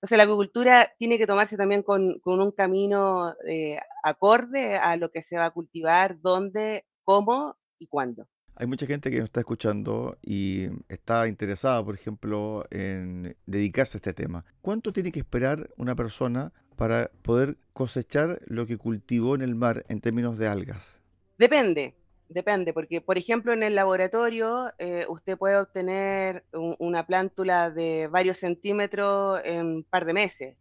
Entonces 0.00 0.16
la 0.16 0.22
agricultura 0.22 0.90
tiene 0.98 1.18
que 1.18 1.26
tomarse 1.26 1.58
también 1.58 1.82
con, 1.82 2.22
un 2.24 2.52
camino 2.52 3.34
eh, 3.46 3.78
acorde 4.02 4.76
a 4.76 4.96
lo 4.96 5.10
que 5.10 5.22
se 5.22 5.36
va 5.36 5.44
a 5.44 5.50
cultivar, 5.50 6.18
dónde, 6.22 6.86
cómo 7.04 7.58
y 7.78 7.86
cuándo. 7.86 8.26
Hay 8.56 8.66
mucha 8.66 8.86
gente 8.86 9.10
que 9.10 9.18
nos 9.18 9.26
está 9.26 9.40
escuchando 9.40 10.16
y 10.22 10.68
está 10.88 11.28
interesada, 11.28 11.84
por 11.84 11.94
ejemplo, 11.94 12.64
en 12.70 13.36
dedicarse 13.44 13.96
a 13.96 13.98
este 13.98 14.14
tema. 14.14 14.46
¿Cuánto 14.62 14.94
tiene 14.94 15.12
que 15.12 15.20
esperar 15.20 15.68
una 15.76 15.94
persona 15.94 16.52
para 16.76 17.10
poder 17.20 17.58
cosechar 17.74 18.40
lo 18.46 18.66
que 18.66 18.78
cultivó 18.78 19.34
en 19.34 19.42
el 19.42 19.54
mar 19.54 19.84
en 19.88 20.00
términos 20.00 20.38
de 20.38 20.48
algas? 20.48 20.98
Depende. 21.36 21.94
Depende, 22.30 22.72
porque 22.72 23.00
por 23.00 23.18
ejemplo 23.18 23.52
en 23.52 23.64
el 23.64 23.74
laboratorio 23.74 24.72
eh, 24.78 25.04
usted 25.08 25.36
puede 25.36 25.56
obtener 25.58 26.44
una 26.52 27.04
plántula 27.04 27.70
de 27.70 28.06
varios 28.06 28.38
centímetros 28.38 29.40
en 29.44 29.66
un 29.66 29.82
par 29.82 30.04
de 30.04 30.12
meses. 30.12 30.56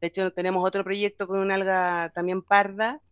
De 0.00 0.06
hecho, 0.08 0.32
tenemos 0.32 0.66
otro 0.66 0.82
proyecto 0.82 1.26
con 1.28 1.40
una 1.40 1.56
alga 1.56 2.10
también 2.14 2.40
parda 2.42 3.02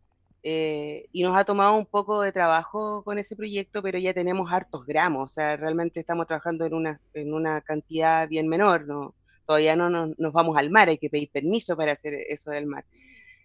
eh, 0.43 1.07
y 1.13 1.23
nos 1.23 1.37
ha 1.37 1.45
tomado 1.45 1.75
un 1.77 1.85
poco 1.85 2.23
de 2.23 2.33
trabajo 2.33 3.05
con 3.05 3.19
ese 3.19 3.37
proyecto, 3.37 3.83
pero 3.83 3.99
ya 3.99 4.15
tenemos 4.15 4.51
hartos 4.51 4.87
gramos, 4.87 5.31
o 5.31 5.35
sea, 5.35 5.57
realmente 5.59 6.01
estamos 6.01 6.27
trabajando 6.27 6.65
en 6.65 6.75
una, 6.75 7.01
en 7.13 7.35
una 7.35 7.61
cantidad 7.61 8.27
bien 8.27 8.49
menor, 8.49 8.87
¿no? 8.87 9.15
Todavía 9.47 9.77
no 9.77 9.91
nos, 9.91 10.19
nos 10.19 10.33
vamos 10.33 10.57
al 10.57 10.71
mar, 10.71 10.89
hay 10.89 10.99
que 10.99 11.11
pedir 11.11 11.31
permiso 11.31 11.77
para 11.77 11.93
hacer 11.93 12.15
eso 12.15 12.51
del 12.51 12.67
mar. 12.67 12.85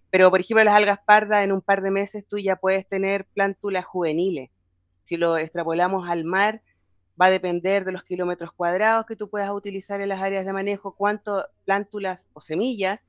Pero, 0.09 0.29
por 0.29 0.39
ejemplo, 0.39 0.63
las 0.63 0.75
algas 0.75 0.99
pardas, 1.05 1.43
en 1.43 1.51
un 1.51 1.61
par 1.61 1.81
de 1.81 1.91
meses 1.91 2.25
tú 2.27 2.37
ya 2.37 2.55
puedes 2.55 2.87
tener 2.87 3.25
plántulas 3.33 3.85
juveniles. 3.85 4.49
Si 5.03 5.17
lo 5.17 5.37
extrapolamos 5.37 6.09
al 6.09 6.23
mar, 6.23 6.61
va 7.19 7.27
a 7.27 7.29
depender 7.29 7.83
de 7.83 7.91
los 7.91 8.03
kilómetros 8.03 8.51
cuadrados 8.51 9.05
que 9.05 9.15
tú 9.15 9.29
puedas 9.29 9.49
utilizar 9.51 10.01
en 10.01 10.09
las 10.09 10.21
áreas 10.21 10.45
de 10.45 10.53
manejo, 10.53 10.95
cuántas 10.95 11.45
plántulas 11.65 12.25
o 12.33 12.41
semillas 12.41 12.99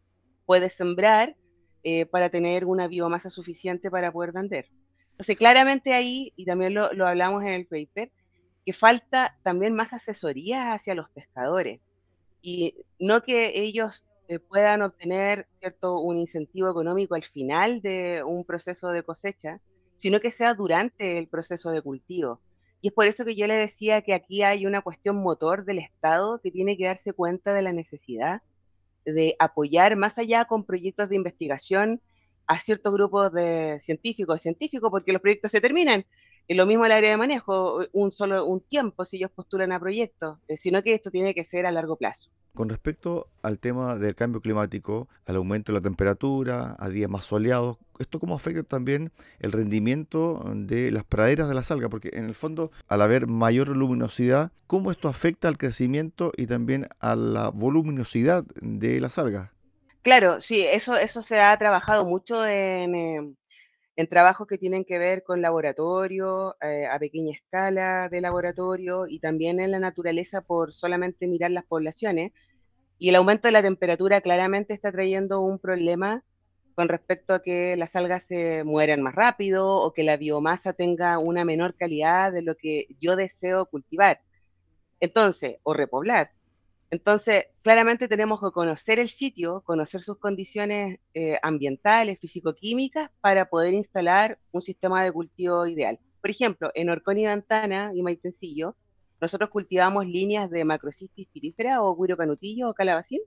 puedes 0.47 0.73
sembrar 0.73 1.37
eh, 1.83 2.07
para 2.07 2.31
tener 2.31 2.65
una 2.65 2.89
biomasa 2.89 3.31
suficiente 3.31 3.91
para 3.91 4.11
poder 4.11 4.33
vender. 4.33 4.67
Entonces, 5.13 5.37
claramente 5.37 5.93
ahí, 5.93 6.33
y 6.37 6.45
también 6.45 6.75
lo, 6.75 6.93
lo 6.93 7.07
hablamos 7.07 7.43
en 7.43 7.51
el 7.51 7.67
paper, 7.67 8.11
que 8.65 8.73
falta 8.73 9.37
también 9.43 9.75
más 9.75 9.93
asesoría 9.93 10.73
hacia 10.73 10.95
los 10.95 11.09
pescadores 11.11 11.81
y 12.43 12.75
no 12.99 13.23
que 13.23 13.61
ellos 13.61 14.07
eh, 14.29 14.39
puedan 14.39 14.83
obtener 14.83 15.47
cierto 15.59 16.01
un 16.01 16.17
incentivo 16.17 16.71
económico 16.71 17.15
al 17.15 17.25
final 17.25 17.81
de 17.81 18.23
un 18.23 18.45
proceso 18.45 18.91
de 18.91 19.03
cosecha, 19.03 19.61
sino 19.97 20.21
que 20.21 20.31
sea 20.31 20.55
durante 20.55 21.19
el 21.19 21.29
proceso 21.29 21.71
de 21.71 21.83
cultivo. 21.83 22.41
Y 22.81 22.89
es 22.89 22.95
por 22.95 23.07
eso 23.07 23.25
que 23.25 23.35
yo 23.35 23.47
le 23.47 23.55
decía 23.55 24.03
que 24.03 24.15
aquí 24.15 24.43
hay 24.43 24.67
una 24.67 24.83
cuestión 24.83 25.17
motor 25.17 25.65
del 25.65 25.79
Estado 25.79 26.41
que 26.41 26.51
tiene 26.51 26.77
que 26.77 26.85
darse 26.85 27.13
cuenta 27.13 27.53
de 27.53 27.63
la 27.63 27.73
necesidad 27.73 28.43
de 29.05 29.35
apoyar 29.39 29.97
más 29.97 30.19
allá 30.19 30.45
con 30.45 30.65
proyectos 30.65 31.09
de 31.09 31.17
investigación 31.17 32.01
a 32.47 32.59
ciertos 32.59 32.93
grupos 32.93 33.33
de 33.33 33.81
científicos, 33.83 34.41
científicos, 34.43 34.91
porque 34.91 35.13
los 35.13 35.23
proyectos 35.23 35.51
se 35.51 35.61
terminan. 35.61 36.05
Es 36.49 36.57
lo 36.57 36.65
mismo 36.65 36.87
el 36.87 36.93
área 36.93 37.11
de 37.11 37.19
manejo, 37.19 37.85
un 37.93 38.11
solo 38.11 38.47
un 38.47 38.61
tiempo 38.61 39.05
si 39.05 39.19
ellos 39.19 39.31
postulan 39.35 39.71
a 39.71 39.79
proyectos, 39.79 40.39
eh, 40.49 40.57
sino 40.57 40.83
que 40.83 40.95
esto 40.95 41.11
tiene 41.11 41.35
que 41.35 41.45
ser 41.45 41.67
a 41.67 41.71
largo 41.71 41.97
plazo. 41.97 42.31
Con 42.55 42.71
respecto 42.71 43.29
al 43.43 43.59
tema 43.59 43.97
del 43.97 44.15
cambio 44.15 44.41
climático, 44.41 45.09
al 45.27 45.37
aumento 45.37 45.73
de 45.73 45.79
la 45.79 45.83
temperatura, 45.83 46.75
a 46.79 46.89
días 46.89 47.11
más 47.11 47.27
soleados, 47.27 47.77
¿esto 47.99 48.19
cómo 48.19 48.35
afecta 48.35 48.63
también 48.63 49.13
el 49.41 49.53
rendimiento 49.53 50.43
de 50.55 50.91
las 50.91 51.05
praderas 51.05 51.49
de 51.49 51.55
la 51.55 51.63
algas? 51.69 51.91
Porque 51.91 52.11
en 52.15 52.25
el 52.25 52.35
fondo, 52.35 52.73
al 52.89 53.03
haber 53.03 53.27
mayor 53.27 53.69
luminosidad, 53.77 54.51
¿cómo 54.67 54.91
esto 54.91 55.09
afecta 55.09 55.49
al 55.49 55.59
crecimiento 55.59 56.33
y 56.35 56.47
también 56.47 56.89
a 56.99 57.15
la 57.15 57.51
voluminosidad 57.51 58.45
de 58.63 59.01
las 59.01 59.19
algas? 59.19 59.51
Claro, 60.01 60.41
sí, 60.41 60.63
eso, 60.63 60.97
eso 60.97 61.23
se 61.23 61.41
ha 61.41 61.55
trabajado 61.59 62.07
mucho 62.07 62.47
en, 62.47 62.95
em, 62.95 63.35
en 63.99 64.07
trabajos 64.07 64.47
que 64.47 64.59
tienen 64.59 64.85
que 64.85 64.97
ver 64.97 65.25
con 65.25 65.43
laboratorio, 65.43 66.55
eh, 66.63 66.87
a 66.87 67.01
pequeña 67.01 67.33
escala 67.33 68.09
de 68.09 68.21
laboratorio 68.21 69.09
y 69.09 69.19
también 69.19 69.59
en 69.59 69.73
la 69.73 69.81
naturaleza 69.81 70.41
por 70.41 70.73
solamente 70.73 71.27
mirar 71.27 71.51
las 71.51 71.65
poblaciones. 71.65 72.31
Y 72.99 73.09
el 73.09 73.17
aumento 73.17 73.49
de 73.49 73.53
la 73.53 73.63
temperatura 73.63 74.21
claramente 74.21 74.73
está 74.73 74.93
trayendo 74.93 75.41
un 75.41 75.59
problema 75.59 76.23
con 76.77 76.89
respecto 76.89 77.35
a 77.35 77.43
que 77.43 77.77
las 77.77 77.97
algas 77.97 78.23
se 78.25 78.63
mueran 78.63 79.03
más 79.03 79.17
rápido 79.17 79.69
o 79.69 79.93
que 79.93 80.05
la 80.05 80.17
biomasa 80.17 80.75
tenga 80.75 81.19
una 81.19 81.45
menor 81.45 81.75
calidad 81.75 82.31
de 82.33 82.43
lo 82.43 82.57
que 82.57 82.87
yo 83.01 83.17
deseo 83.17 83.67
cultivar. 83.67 84.21
Entonces, 85.01 85.57
o 85.65 85.75
repoblar. 85.75 86.31
Entonces, 86.91 87.47
claramente 87.63 88.09
tenemos 88.09 88.41
que 88.41 88.51
conocer 88.51 88.99
el 88.99 89.09
sitio, 89.09 89.61
conocer 89.61 90.01
sus 90.01 90.19
condiciones 90.19 90.99
eh, 91.13 91.39
ambientales, 91.43 92.19
físico-químicas, 92.19 93.11
para 93.21 93.51
poder 93.51 93.75
instalar 93.75 94.39
un 94.53 94.63
sistema 94.63 95.05
de 95.05 95.13
cultivo 95.13 95.67
ideal. 95.67 95.99
Por 96.21 96.31
ejemplo, 96.31 96.71
en 96.75 96.89
Orcón 96.89 97.19
y 97.19 97.27
Ventana 97.27 97.93
y 97.95 98.03
Maitencillo, 98.03 98.75
nosotros 99.21 99.51
cultivamos 99.51 100.07
líneas 100.07 100.51
de 100.51 100.65
macrocistis 100.65 101.29
pirífera 101.29 101.83
o 101.83 101.95
guiro 101.97 102.17
canutillo 102.17 102.71
o 102.71 102.75
calabacín, 102.75 103.21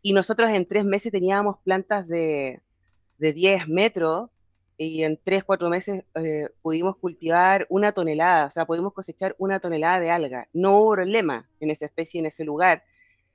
y 0.00 0.12
nosotros 0.12 0.50
en 0.50 0.66
tres 0.66 0.84
meses 0.84 1.10
teníamos 1.10 1.56
plantas 1.64 2.06
de, 2.06 2.62
de 3.18 3.32
10 3.32 3.66
metros 3.68 4.30
y 4.78 5.02
en 5.02 5.18
tres, 5.22 5.42
cuatro 5.42 5.68
meses 5.68 6.04
eh, 6.14 6.48
pudimos 6.62 6.96
cultivar 6.96 7.66
una 7.68 7.90
tonelada, 7.92 8.46
o 8.46 8.50
sea, 8.50 8.64
pudimos 8.64 8.92
cosechar 8.94 9.34
una 9.38 9.58
tonelada 9.58 9.98
de 9.98 10.10
alga. 10.10 10.48
No 10.52 10.78
hubo 10.78 10.92
problema 10.92 11.48
en 11.58 11.70
esa 11.70 11.86
especie, 11.86 12.20
en 12.20 12.26
ese 12.26 12.44
lugar. 12.44 12.84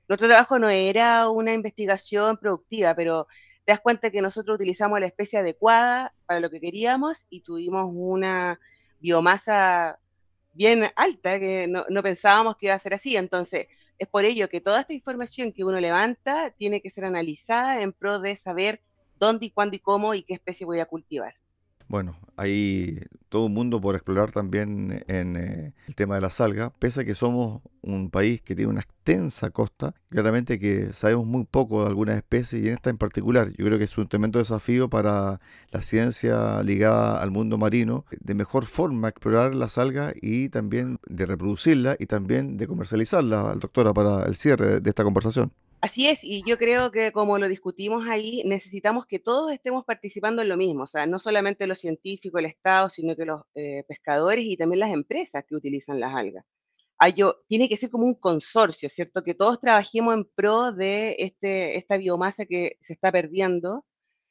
Nuestro 0.08 0.26
trabajo 0.26 0.58
no 0.58 0.70
era 0.70 1.28
una 1.28 1.52
investigación 1.52 2.38
productiva, 2.38 2.94
pero 2.94 3.28
te 3.66 3.72
das 3.72 3.80
cuenta 3.80 4.10
que 4.10 4.22
nosotros 4.22 4.54
utilizamos 4.54 4.98
la 5.00 5.06
especie 5.06 5.38
adecuada 5.38 6.14
para 6.24 6.40
lo 6.40 6.48
que 6.50 6.60
queríamos 6.60 7.26
y 7.28 7.42
tuvimos 7.42 7.90
una 7.92 8.58
biomasa 9.00 9.98
bien 10.54 10.86
alta, 10.96 11.38
que 11.38 11.66
no, 11.68 11.84
no 11.90 12.02
pensábamos 12.02 12.56
que 12.56 12.66
iba 12.66 12.74
a 12.74 12.78
ser 12.78 12.94
así. 12.94 13.16
Entonces, 13.18 13.66
es 13.98 14.08
por 14.08 14.24
ello 14.24 14.48
que 14.48 14.62
toda 14.62 14.80
esta 14.80 14.94
información 14.94 15.52
que 15.52 15.64
uno 15.64 15.78
levanta 15.78 16.52
tiene 16.56 16.80
que 16.80 16.90
ser 16.90 17.04
analizada 17.04 17.82
en 17.82 17.92
pro 17.92 18.18
de 18.18 18.36
saber 18.36 18.80
dónde 19.18 19.46
y 19.46 19.50
cuándo 19.50 19.76
y 19.76 19.80
cómo 19.80 20.14
y 20.14 20.22
qué 20.22 20.34
especie 20.34 20.66
voy 20.66 20.80
a 20.80 20.86
cultivar. 20.86 21.34
Bueno, 21.86 22.16
hay 22.36 23.00
todo 23.28 23.46
un 23.46 23.52
mundo 23.52 23.80
por 23.80 23.94
explorar 23.94 24.32
también 24.32 25.04
en 25.06 25.36
eh, 25.36 25.74
el 25.86 25.94
tema 25.94 26.14
de 26.14 26.22
la 26.22 26.30
salga, 26.30 26.70
pese 26.78 27.02
a 27.02 27.04
que 27.04 27.14
somos 27.14 27.62
un 27.82 28.10
país 28.10 28.40
que 28.40 28.54
tiene 28.54 28.70
una 28.70 28.80
extensa 28.80 29.50
costa, 29.50 29.94
claramente 30.08 30.58
que 30.58 30.92
sabemos 30.94 31.26
muy 31.26 31.44
poco 31.44 31.82
de 31.82 31.88
algunas 31.88 32.16
especies 32.16 32.62
y 32.62 32.68
en 32.68 32.74
esta 32.74 32.90
en 32.90 32.96
particular. 32.96 33.52
Yo 33.58 33.66
creo 33.66 33.78
que 33.78 33.84
es 33.84 33.98
un 33.98 34.08
tremendo 34.08 34.38
desafío 34.38 34.88
para 34.88 35.40
la 35.70 35.82
ciencia 35.82 36.62
ligada 36.62 37.22
al 37.22 37.30
mundo 37.30 37.58
marino, 37.58 38.06
de 38.10 38.34
mejor 38.34 38.64
forma 38.64 39.08
explorar 39.08 39.54
la 39.54 39.68
salga 39.68 40.12
y 40.20 40.48
también 40.48 40.98
de 41.06 41.26
reproducirla 41.26 41.96
y 41.98 42.06
también 42.06 42.56
de 42.56 42.66
comercializarla, 42.66 43.56
doctora, 43.56 43.92
para 43.92 44.24
el 44.24 44.36
cierre 44.36 44.80
de 44.80 44.88
esta 44.88 45.04
conversación. 45.04 45.52
Así 45.84 46.06
es, 46.08 46.24
y 46.24 46.42
yo 46.48 46.56
creo 46.56 46.90
que 46.90 47.12
como 47.12 47.36
lo 47.36 47.46
discutimos 47.46 48.08
ahí, 48.08 48.42
necesitamos 48.46 49.04
que 49.04 49.18
todos 49.18 49.52
estemos 49.52 49.84
participando 49.84 50.40
en 50.40 50.48
lo 50.48 50.56
mismo, 50.56 50.84
o 50.84 50.86
sea, 50.86 51.04
no 51.04 51.18
solamente 51.18 51.66
los 51.66 51.78
científicos, 51.78 52.38
el 52.38 52.46
Estado, 52.46 52.88
sino 52.88 53.14
que 53.14 53.26
los 53.26 53.42
eh, 53.54 53.84
pescadores 53.86 54.46
y 54.46 54.56
también 54.56 54.80
las 54.80 54.94
empresas 54.94 55.44
que 55.46 55.54
utilizan 55.54 56.00
las 56.00 56.14
algas. 56.14 56.42
tiene 57.48 57.68
que 57.68 57.76
ser 57.76 57.90
como 57.90 58.06
un 58.06 58.14
consorcio, 58.14 58.88
¿cierto? 58.88 59.22
Que 59.22 59.34
todos 59.34 59.60
trabajemos 59.60 60.14
en 60.14 60.24
pro 60.34 60.72
de 60.72 61.16
este, 61.18 61.76
esta 61.76 61.98
biomasa 61.98 62.46
que 62.46 62.78
se 62.80 62.94
está 62.94 63.12
perdiendo 63.12 63.84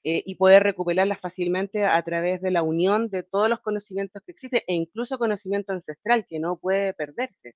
eh, 0.03 0.23
y 0.25 0.35
poder 0.35 0.63
recuperarla 0.63 1.17
fácilmente 1.17 1.85
a 1.85 2.01
través 2.03 2.41
de 2.41 2.51
la 2.51 2.63
unión 2.63 3.09
de 3.09 3.23
todos 3.23 3.49
los 3.49 3.59
conocimientos 3.61 4.23
que 4.25 4.31
existen 4.31 4.61
e 4.67 4.73
incluso 4.75 5.19
conocimiento 5.19 5.71
ancestral 5.73 6.25
que 6.27 6.39
no 6.39 6.57
puede 6.57 6.93
perderse, 6.93 7.55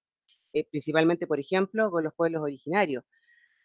eh, 0.54 0.66
principalmente, 0.70 1.28
por 1.28 1.40
ejemplo, 1.40 1.92
con 1.92 2.04
los 2.04 2.14
pueblos 2.14 2.42
originarios. 2.44 3.04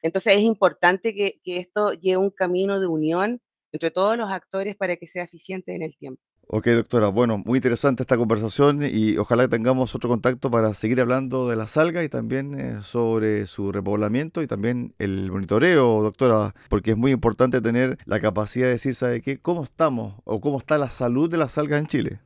Entonces 0.02 0.36
es 0.36 0.42
importante 0.42 1.14
que, 1.14 1.40
esto 1.44 1.92
lleve 1.92 2.18
un 2.18 2.30
camino 2.30 2.80
de 2.80 2.86
unión 2.86 3.40
entre 3.72 3.90
todos 3.90 4.16
los 4.18 4.30
actores 4.30 4.76
para 4.76 4.96
que 4.96 5.06
sea 5.06 5.24
eficiente 5.24 5.74
en 5.74 5.82
el 5.82 5.96
tiempo. 5.96 6.20
Ok, 6.48 6.66
doctora. 6.66 7.08
Bueno, 7.08 7.38
muy 7.38 7.58
interesante 7.58 8.02
esta 8.02 8.18
conversación 8.18 8.82
y 8.82 9.16
ojalá 9.16 9.48
tengamos 9.48 9.94
otro 9.94 10.10
contacto 10.10 10.50
para 10.50 10.74
seguir 10.74 11.00
hablando 11.00 11.48
de 11.48 11.56
la 11.56 11.66
salga 11.66 12.02
y 12.04 12.08
también 12.08 12.60
eh, 12.60 12.82
sobre 12.82 13.46
su 13.46 13.72
repoblamiento 13.72 14.42
y 14.42 14.46
también 14.46 14.92
el 14.98 15.30
monitoreo, 15.30 16.02
doctora, 16.02 16.54
porque 16.68 16.90
es 16.90 16.96
muy 16.96 17.12
importante 17.12 17.60
tener 17.62 17.96
la 18.04 18.20
capacidad 18.20 18.66
de 18.66 18.72
decir, 18.72 18.94
¿sabe 18.94 19.22
qué? 19.22 19.38
¿Cómo 19.38 19.62
estamos 19.62 20.20
o 20.24 20.40
cómo 20.40 20.58
está 20.58 20.76
la 20.76 20.90
salud 20.90 21.30
de 21.30 21.38
las 21.38 21.56
algas 21.56 21.80
en 21.80 21.86
Chile? 21.86 22.18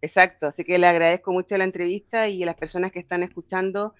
Exacto, 0.00 0.46
así 0.46 0.64
que 0.64 0.78
le 0.78 0.86
agradezco 0.86 1.32
mucho 1.32 1.56
la 1.58 1.64
entrevista 1.64 2.28
y 2.28 2.42
a 2.42 2.46
las 2.46 2.56
personas 2.56 2.90
que 2.90 3.00
están 3.00 3.22
escuchando 3.22 3.94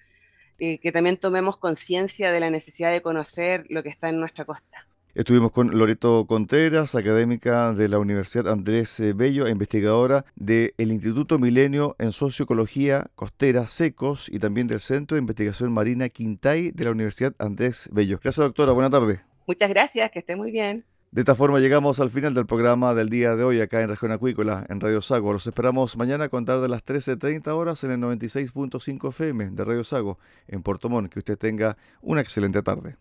eh, 0.59 0.79
que 0.79 0.93
también 0.93 1.17
tomemos 1.17 1.57
conciencia 1.57 2.33
de 2.33 2.41
la 2.41 2.51
necesidad 2.51 2.91
de 2.91 3.03
conocer 3.03 3.67
lo 3.69 3.83
que 3.83 3.89
está 3.89 4.09
en 4.09 4.21
nuestra 4.21 4.45
costa. 4.45 4.87
Estuvimos 5.15 5.53
con 5.53 5.77
Loreto 5.77 6.25
Contreras, 6.27 6.95
académica 6.95 7.75
de 7.75 7.87
la 7.89 7.99
Universidad 7.99 8.49
Andrés 8.49 8.99
eh, 8.99 9.13
Bello, 9.13 9.47
investigadora 9.47 10.25
del 10.37 10.73
Instituto 10.79 11.39
Milenio 11.39 11.97
en 11.99 12.13
Socioecología 12.13 13.11
Costera 13.15 13.67
Secos 13.67 14.31
y 14.31 14.39
también 14.39 14.69
del 14.69 14.81
Centro 14.81 15.17
de 15.17 15.21
Investigación 15.21 15.71
Marina 15.71 16.09
Quintay 16.09 16.71
de 16.71 16.85
la 16.85 16.93
Universidad 16.93 17.35
Andrés 17.39 17.91
Bello. 17.93 18.21
Gracias, 18.23 18.43
doctora. 18.43 18.73
Buenas 18.73 18.91
tardes. 18.91 19.21
Muchas 19.47 19.69
gracias, 19.69 20.11
que 20.11 20.21
esté 20.21 20.35
muy 20.35 20.51
bien. 20.51 20.83
De 21.13 21.21
esta 21.21 21.35
forma 21.35 21.59
llegamos 21.59 22.01
al 22.01 22.09
final 22.09 22.33
del 22.33 22.47
programa 22.47 22.95
del 22.95 23.11
día 23.11 23.37
de 23.37 23.45
hoy 23.45 23.61
acá 23.61 23.83
en 23.83 23.91
Región 23.91 24.13
Acuícola, 24.13 24.65
en 24.71 24.81
Radio 24.81 25.03
Sago. 25.03 25.35
Los 25.35 25.47
esperamos 25.47 25.95
mañana 25.99 26.25
a 26.25 26.29
contar 26.31 26.63
de 26.63 26.71
las 26.71 26.87
13.30 26.87 27.49
horas 27.49 27.85
en 27.85 27.91
el 27.91 28.01
96.5 28.01 29.11
FM 29.11 29.51
de 29.51 29.63
Radio 29.63 29.85
Sago, 29.85 30.19
en 30.49 30.63
Puerto 30.63 30.89
Montt. 30.89 31.13
Que 31.13 31.19
usted 31.19 31.37
tenga 31.37 31.77
una 32.01 32.23
excelente 32.23 32.63
tarde. 32.63 32.97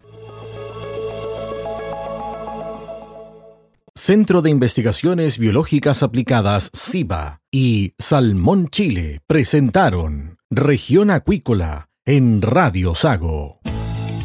Centro 3.96 4.42
de 4.42 4.50
Investigaciones 4.50 5.40
Biológicas 5.40 6.04
Aplicadas, 6.04 6.70
CIBA, 6.76 7.40
y 7.50 7.94
Salmón 7.98 8.68
Chile 8.68 9.22
presentaron 9.26 10.38
Región 10.50 11.12
Acuícola 11.12 11.88
en 12.04 12.42
Radio 12.42 12.94
Sago. 12.94 13.62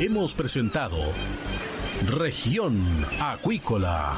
Hemos 0.00 0.32
presentado 0.32 0.96
Región 2.06 3.04
Acuícola. 3.20 4.14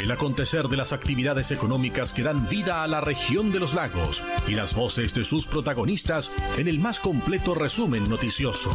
El 0.00 0.10
acontecer 0.10 0.68
de 0.68 0.78
las 0.78 0.94
actividades 0.94 1.50
económicas 1.50 2.14
que 2.14 2.22
dan 2.22 2.48
vida 2.48 2.82
a 2.82 2.86
la 2.86 3.02
región 3.02 3.52
de 3.52 3.60
los 3.60 3.74
lagos 3.74 4.22
y 4.48 4.54
las 4.54 4.74
voces 4.74 5.12
de 5.12 5.24
sus 5.24 5.46
protagonistas 5.46 6.32
en 6.56 6.66
el 6.66 6.78
más 6.78 6.98
completo 6.98 7.52
resumen 7.52 8.08
noticioso. 8.08 8.74